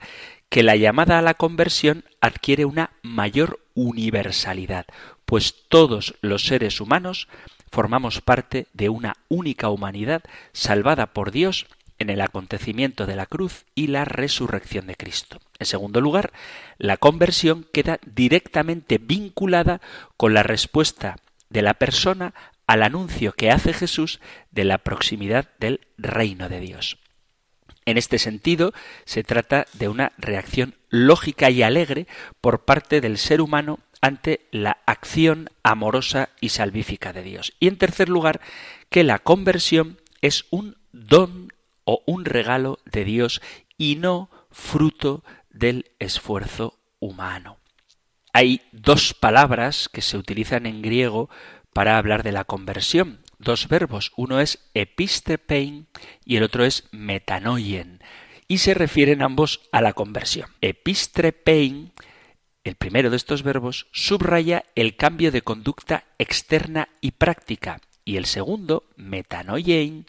[0.49, 4.87] que la llamada a la conversión adquiere una mayor universalidad,
[5.25, 7.27] pues todos los seres humanos
[7.73, 11.67] formamos parte de una única humanidad salvada por Dios
[11.99, 15.41] en el acontecimiento de la cruz y la resurrección de Cristo.
[15.59, 16.33] En segundo lugar,
[16.79, 19.81] la conversión queda directamente vinculada
[20.17, 21.17] con la respuesta
[21.51, 22.35] de la persona
[22.67, 24.21] al anuncio que hace Jesús
[24.51, 26.99] de la proximidad del reino de Dios.
[27.87, 28.73] En este sentido,
[29.05, 32.07] se trata de una reacción lógica y alegre
[32.41, 37.53] por parte del ser humano ante la acción amorosa y salvífica de Dios.
[37.61, 38.41] Y en tercer lugar,
[38.91, 41.53] que la conversión es un don
[41.85, 43.41] o un regalo de Dios
[43.77, 47.59] y no fruto del esfuerzo humano.
[48.33, 51.31] Hay dos palabras que se utilizan en griego
[51.73, 55.87] para hablar de la conversión, dos verbos, uno es epistepein
[56.25, 58.03] y el otro es metanoien,
[58.49, 60.51] y se refieren ambos a la conversión.
[60.61, 61.93] Epistrepein
[62.65, 68.25] el primero de estos verbos subraya el cambio de conducta externa y práctica, y el
[68.25, 70.07] segundo, metanoiein,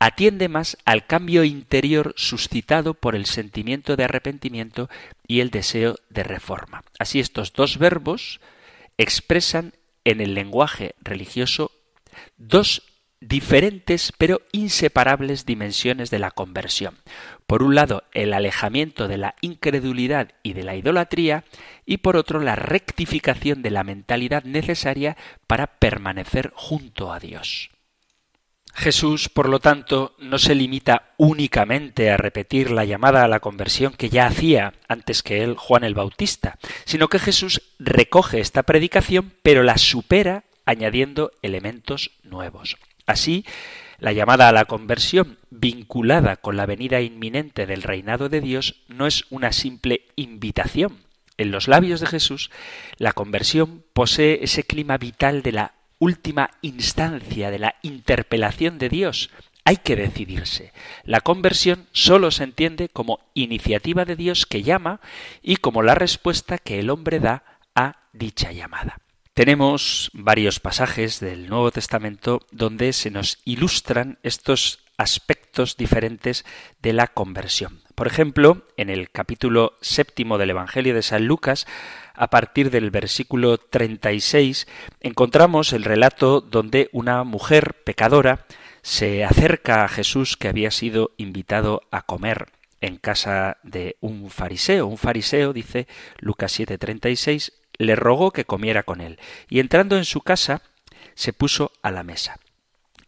[0.00, 4.88] atiende más al cambio interior suscitado por el sentimiento de arrepentimiento
[5.28, 6.82] y el deseo de reforma.
[6.98, 8.40] Así estos dos verbos
[8.96, 9.74] expresan
[10.04, 11.70] en el lenguaje religioso
[12.38, 12.82] dos
[13.20, 16.96] diferentes pero inseparables dimensiones de la conversión.
[17.46, 21.44] Por un lado, el alejamiento de la incredulidad y de la idolatría,
[21.84, 27.70] y por otro, la rectificación de la mentalidad necesaria para permanecer junto a Dios.
[28.74, 33.92] Jesús, por lo tanto, no se limita únicamente a repetir la llamada a la conversión
[33.92, 39.32] que ya hacía antes que él Juan el Bautista, sino que Jesús recoge esta predicación
[39.42, 42.76] pero la supera añadiendo elementos nuevos.
[43.06, 43.44] Así,
[43.98, 49.06] la llamada a la conversión, vinculada con la venida inminente del reinado de Dios, no
[49.06, 50.98] es una simple invitación.
[51.36, 52.50] En los labios de Jesús,
[52.98, 59.30] la conversión posee ese clima vital de la última instancia, de la interpelación de Dios.
[59.64, 60.72] Hay que decidirse.
[61.04, 65.00] La conversión sólo se entiende como iniciativa de Dios que llama
[65.42, 67.44] y como la respuesta que el hombre da
[67.76, 68.98] a dicha llamada.
[69.34, 76.44] Tenemos varios pasajes del Nuevo Testamento donde se nos ilustran estos aspectos diferentes
[76.82, 77.80] de la conversión.
[77.94, 81.66] Por ejemplo, en el capítulo séptimo del Evangelio de San Lucas,
[82.14, 84.68] a partir del versículo 36,
[85.00, 88.44] encontramos el relato donde una mujer pecadora
[88.82, 94.86] se acerca a Jesús que había sido invitado a comer en casa de un fariseo.
[94.86, 95.88] Un fariseo, dice
[96.18, 100.60] Lucas 7:36, le rogó que comiera con él, y entrando en su casa
[101.14, 102.38] se puso a la mesa.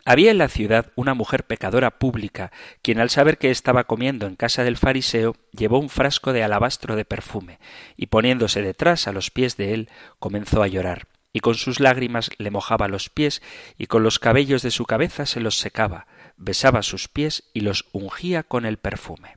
[0.04, 2.50] Había en la ciudad una mujer pecadora pública,
[2.82, 6.96] quien al saber que estaba comiendo en casa del fariseo, llevó un frasco de alabastro
[6.96, 7.60] de perfume,
[7.96, 12.30] y poniéndose detrás a los pies de él, comenzó a llorar, y con sus lágrimas
[12.38, 13.42] le mojaba los pies,
[13.78, 17.86] y con los cabellos de su cabeza se los secaba, besaba sus pies y los
[17.92, 19.36] ungía con el perfume.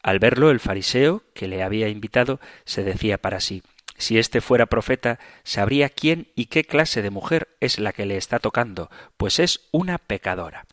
[0.00, 3.64] Al verlo el fariseo, que le había invitado, se decía para sí
[3.96, 8.16] si éste fuera profeta, sabría quién y qué clase de mujer es la que le
[8.16, 10.66] está tocando, pues es una pecadora.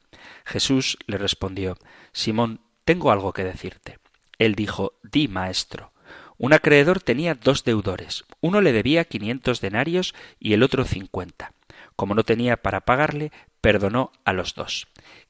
[0.45, 1.77] Jesús le respondió
[2.11, 3.99] Simón, tengo algo que decirte.
[4.37, 5.93] Él dijo Di, maestro.
[6.37, 8.25] Un acreedor tenía dos deudores.
[8.39, 11.53] Uno le debía quinientos denarios y el otro cincuenta.
[11.95, 14.87] Como no tenía para pagarle, perdonó a los dos.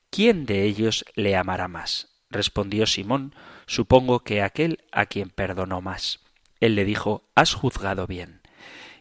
[0.09, 2.07] ¿Quién de ellos le amará más?
[2.29, 3.35] respondió Simón,
[3.65, 6.20] supongo que aquel a quien perdonó más.
[6.61, 8.41] Él le dijo Has juzgado bien.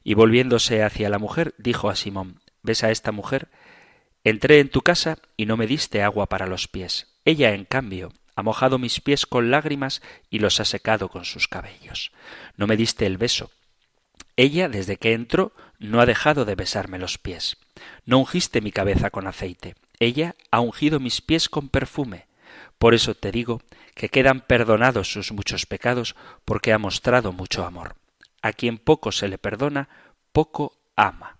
[0.02, 3.48] Y volviéndose hacia la mujer, dijo a Simón ¿Ves a esta mujer?
[4.24, 7.14] Entré en tu casa y no me diste agua para los pies.
[7.24, 11.48] Ella, en cambio, ha mojado mis pies con lágrimas y los ha secado con sus
[11.48, 12.12] cabellos.
[12.56, 13.50] No me diste el beso.
[14.36, 17.56] Ella, desde que entró, no ha dejado de besarme los pies.
[18.04, 19.74] No ungiste mi cabeza con aceite.
[19.98, 22.26] Ella ha ungido mis pies con perfume.
[22.78, 23.62] Por eso te digo
[23.94, 27.96] que quedan perdonados sus muchos pecados, porque ha mostrado mucho amor.
[28.42, 29.88] A quien poco se le perdona,
[30.32, 31.38] poco ama.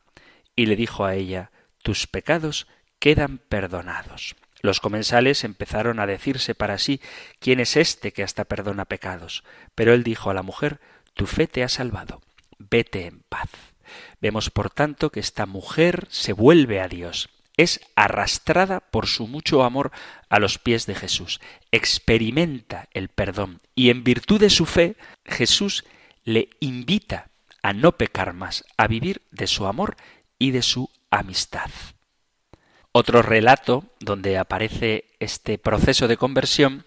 [0.57, 1.51] Y le dijo a ella,
[1.83, 2.67] tus pecados
[2.99, 4.37] quedan perdonados.
[4.63, 7.01] Los comensales empezaron a decirse para sí,
[7.39, 9.43] ¿quién es este que hasta perdona pecados?
[9.75, 10.81] Pero él dijo a la mujer,
[11.15, 12.21] tu fe te ha salvado,
[12.59, 13.49] vete en paz.
[14.21, 17.31] Vemos, por tanto, que esta mujer se vuelve a Dios,
[17.61, 19.93] es arrastrada por su mucho amor
[20.31, 21.41] a los pies de Jesús,
[21.71, 24.97] experimenta el perdón y en virtud de su fe
[25.27, 25.85] Jesús
[26.25, 27.29] le invita
[27.63, 29.97] a no pecar más, a vivir de su amor
[30.39, 31.71] y de su amistad.
[32.93, 36.87] Otro relato donde aparece este proceso de conversión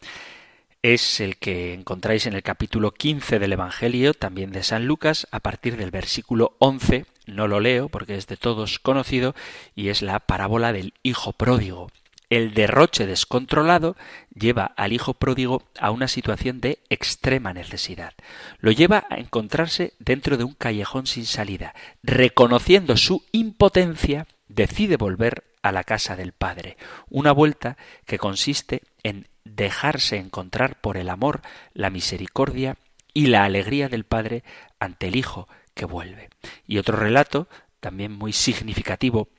[0.82, 5.40] es el que encontráis en el capítulo 15 del Evangelio, también de San Lucas, a
[5.40, 7.06] partir del versículo 11.
[7.26, 9.36] No lo leo porque es de todos conocido
[9.76, 11.90] y es la parábola del Hijo pródigo.
[12.30, 13.96] El derroche descontrolado
[14.34, 18.14] lleva al hijo pródigo a una situación de extrema necesidad.
[18.58, 21.76] Lo lleva a encontrarse dentro de un callejón sin salida.
[22.02, 26.78] Reconociendo su impotencia, decide volver a la casa del Padre.
[27.08, 31.42] Una vuelta que consiste en dejarse encontrar por el amor,
[31.74, 32.78] la misericordia
[33.14, 34.44] y la alegría del Padre
[34.80, 36.30] ante el Hijo que vuelve.
[36.68, 37.48] Y otro relato,
[37.80, 39.30] también muy significativo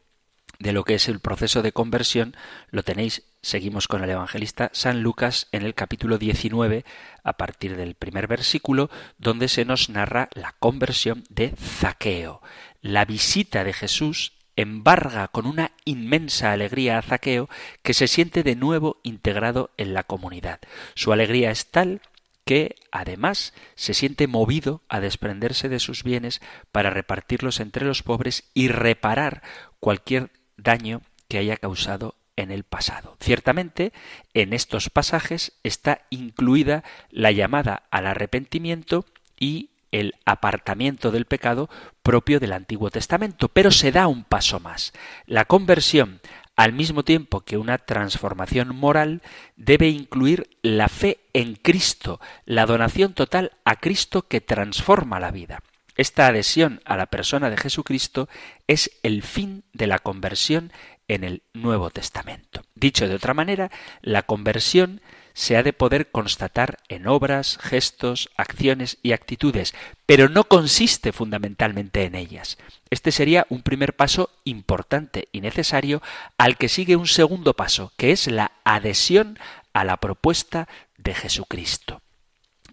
[0.59, 2.37] de lo que es el proceso de conversión,
[2.70, 6.85] lo tenéis, seguimos con el evangelista San Lucas en el capítulo 19,
[7.22, 12.41] a partir del primer versículo, donde se nos narra la conversión de Zaqueo.
[12.80, 17.49] La visita de Jesús embarga con una inmensa alegría a Zaqueo
[17.82, 20.61] que se siente de nuevo integrado en la comunidad.
[20.95, 22.01] Su alegría es tal
[22.45, 26.41] que además se siente movido a desprenderse de sus bienes
[26.73, 29.43] para repartirlos entre los pobres y reparar
[29.81, 33.17] cualquier daño que haya causado en el pasado.
[33.21, 33.93] Ciertamente,
[34.35, 39.07] en estos pasajes está incluida la llamada al arrepentimiento
[39.39, 41.71] y el apartamiento del pecado
[42.03, 44.93] propio del Antiguo Testamento, pero se da un paso más.
[45.25, 46.21] La conversión,
[46.57, 49.23] al mismo tiempo que una transformación moral,
[49.57, 55.63] debe incluir la fe en Cristo, la donación total a Cristo que transforma la vida.
[55.97, 58.29] Esta adhesión a la persona de Jesucristo
[58.67, 60.73] es el fin de la conversión
[61.09, 62.63] en el Nuevo Testamento.
[62.75, 63.71] Dicho de otra manera,
[64.03, 65.01] la conversión
[65.35, 69.75] se ha de poder constatar en obras, gestos, acciones y actitudes,
[70.07, 72.57] pero no consiste fundamentalmente en ellas.
[72.89, 76.03] Este sería un primer paso importante y necesario
[76.39, 79.39] al que sigue un segundo paso, que es la adhesión
[79.73, 82.01] a la propuesta de Jesucristo.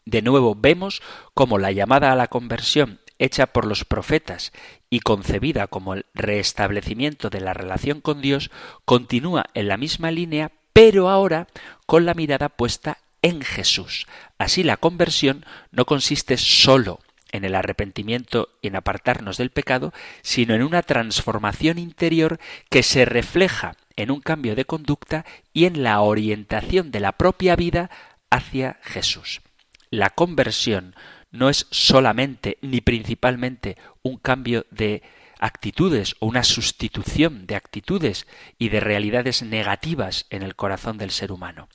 [0.05, 1.01] De nuevo vemos
[1.33, 4.51] cómo la llamada a la conversión hecha por los profetas
[4.91, 8.51] y concebida como el restablecimiento de la relación con Dios,
[8.85, 11.47] continúa en la misma línea, pero ahora
[11.87, 14.05] con la mirada puesta en Jesús.
[14.37, 16.99] Así la conversión no consiste sólo
[17.31, 22.39] en el arrepentimiento y en apartarnos del pecado, sino en una transformación interior
[22.69, 27.55] que se refleja en un cambio de conducta y en la orientación de la propia
[27.55, 27.89] vida
[28.29, 29.41] hacia Jesús.
[29.89, 30.95] La conversión
[31.31, 35.01] no es solamente ni principalmente un cambio de
[35.39, 38.27] actitudes o una sustitución de actitudes
[38.59, 41.67] y de realidades negativas en el corazón del ser humano,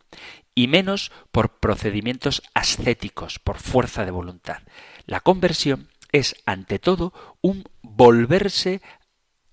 [0.55, 4.63] y menos por procedimientos ascéticos, por fuerza de voluntad.
[5.07, 8.81] La conversión es, ante todo, un volverse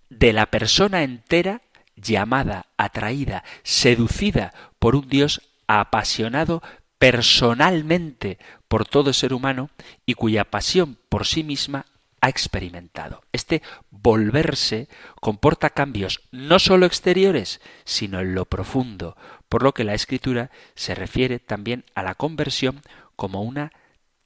[0.09, 1.63] de la persona entera
[1.95, 6.61] llamada, atraída, seducida por un Dios apasionado
[6.99, 8.37] personalmente
[8.73, 9.69] por todo ser humano
[10.03, 11.85] y cuya pasión por sí misma
[12.21, 13.21] ha experimentado.
[13.31, 13.61] Este
[13.91, 14.87] volverse
[15.21, 19.15] comporta cambios no sólo exteriores, sino en lo profundo,
[19.47, 22.81] por lo que la escritura se refiere también a la conversión
[23.15, 23.71] como una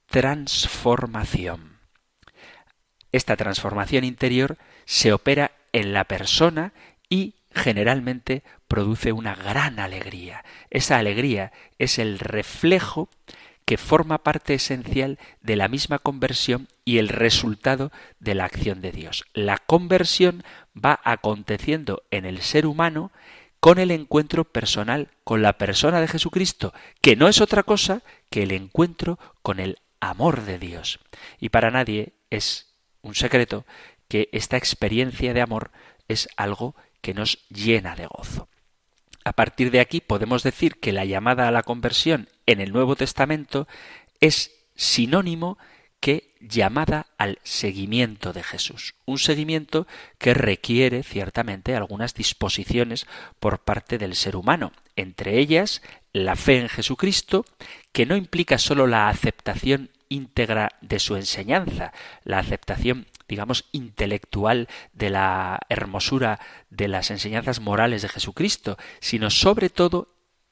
[0.06, 1.80] transformación.
[3.12, 6.72] Esta transformación interior se opera en la persona
[7.10, 10.46] y generalmente produce una gran alegría.
[10.70, 13.10] Esa alegría es el reflejo
[13.68, 18.94] que forma parte esencial de la misma conversión y el resultado de la acción de
[18.94, 19.26] Dios.
[19.34, 23.12] La conversión va aconteciendo en el ser humano
[23.60, 28.44] con el encuentro personal con la persona de Jesucristo, que no es otra cosa que
[28.44, 31.02] el encuentro con el amor de Dios.
[31.38, 33.66] Y para nadie es un secreto
[34.08, 35.72] que esta experiencia de amor
[36.08, 38.48] es algo que nos llena de gozo.
[39.28, 42.96] A partir de aquí podemos decir que la llamada a la conversión en el Nuevo
[42.96, 43.68] Testamento
[44.22, 45.58] es sinónimo
[46.00, 48.96] que llamada al seguimiento de Jesús.
[49.06, 49.86] Un seguimiento
[50.18, 53.06] que requiere ciertamente algunas disposiciones
[53.42, 55.82] por parte del ser humano, entre ellas
[56.14, 57.44] la fe en Jesucristo,
[57.92, 61.92] que no implica sólo la aceptación íntegra de su enseñanza,
[62.24, 69.70] la aceptación digamos, intelectual de la hermosura de las enseñanzas morales de Jesucristo, sino sobre
[69.70, 70.10] todo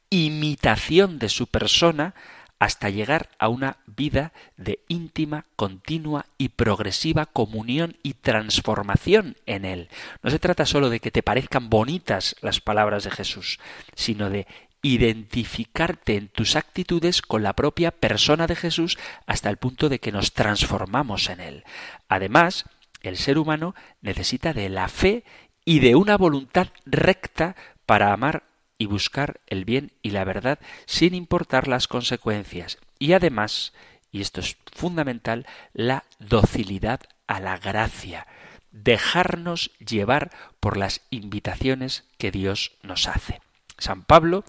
[0.09, 2.13] imitación de su persona
[2.57, 9.89] hasta llegar a una vida de íntima, continua y progresiva comunión y transformación en Él.
[10.23, 13.59] No se trata sólo de que te parezcan bonitas las palabras de Jesús,
[13.95, 14.47] sino de
[14.85, 20.11] identificarte en tus actitudes con la propia persona de Jesús hasta el punto de que
[20.11, 21.63] nos transformamos en Él.
[22.07, 22.65] Además,
[23.01, 25.23] el ser humano necesita de la fe
[25.65, 27.55] y de una voluntad recta
[27.87, 28.43] para amar
[28.77, 32.77] y buscar el bien y la verdad sin importar las consecuencias.
[32.99, 33.73] Y además,
[34.11, 38.27] y esto es fundamental, la docilidad a la gracia,
[38.71, 40.29] dejarnos llevar
[40.59, 43.41] por las invitaciones que Dios nos hace.
[43.77, 44.43] San Pablo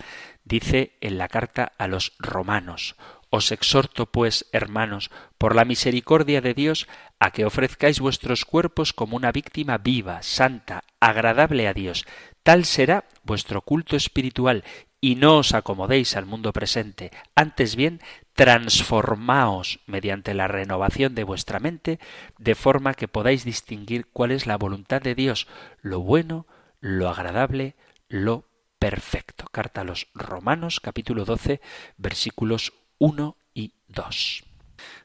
[0.45, 2.97] dice en la carta a los romanos,
[3.31, 6.87] os exhorto, pues, hermanos, por la misericordia de Dios,
[7.19, 12.07] a que ofrezcáis vuestros cuerpos como una víctima viva, santa, agradable a Dios.
[12.43, 14.65] Tal será vuestro culto espiritual,
[15.01, 18.01] y no os acomodéis al mundo presente, antes bien
[18.35, 21.99] transformaos mediante la renovación de vuestra mente,
[22.39, 25.47] de forma que podáis distinguir cuál es la voluntad de Dios,
[25.81, 26.47] lo bueno,
[26.81, 27.77] lo agradable,
[28.09, 28.45] lo
[28.79, 29.47] perfecto.
[29.51, 31.61] Carta a los Romanos capítulo 12
[31.97, 34.45] versículos 1 y 2.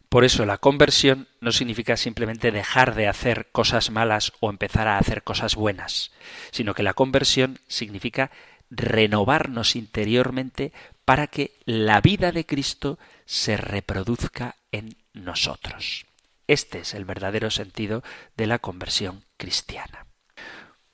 [0.09, 4.97] Por eso la conversión no significa simplemente dejar de hacer cosas malas o empezar a
[4.97, 6.11] hacer cosas buenas,
[6.51, 8.29] sino que la conversión significa
[8.69, 10.73] renovarnos interiormente
[11.05, 16.05] para que la vida de Cristo se reproduzca en nosotros.
[16.47, 18.03] Este es el verdadero sentido
[18.35, 20.07] de la conversión cristiana.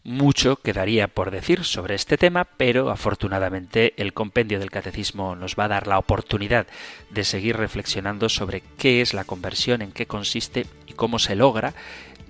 [0.08, 5.66] Mucho quedaría por decir sobre este tema, pero afortunadamente el compendio del catecismo nos va
[5.66, 6.66] a dar la oportunidad
[7.10, 11.74] de seguir reflexionando sobre qué es la conversión, en qué consiste y cómo se logra,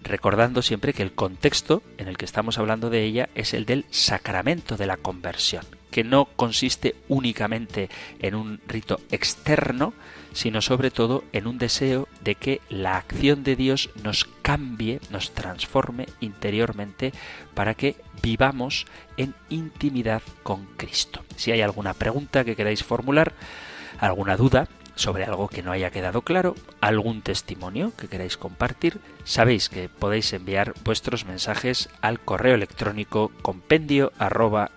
[0.02, 3.86] recordando siempre que el contexto en el que estamos hablando de ella es el del
[3.92, 9.94] sacramento de la conversión, que no consiste únicamente en un rito externo,
[10.38, 15.32] sino sobre todo en un deseo de que la acción de Dios nos cambie, nos
[15.32, 17.12] transforme interiormente
[17.56, 18.86] para que vivamos
[19.18, 21.26] en intimidad con Cristo.
[21.38, 23.34] Si hay alguna pregunta que queráis formular,
[24.00, 29.70] alguna duda sobre algo que no haya quedado claro, algún testimonio que queráis compartir, sabéis
[29.70, 34.70] que podéis enviar vuestros mensajes al correo electrónico compendio arroba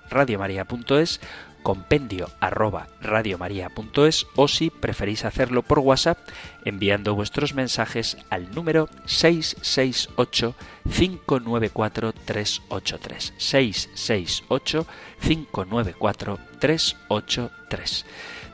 [1.63, 6.19] compendio arroba radiomaria.es o si preferís hacerlo por WhatsApp
[6.65, 10.55] enviando vuestros mensajes al número 668
[10.85, 14.87] 594 383 668
[15.21, 18.07] 594 383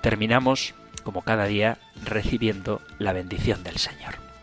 [0.03, 4.26] terminamos como cada día recibiendo la bendición del Señor.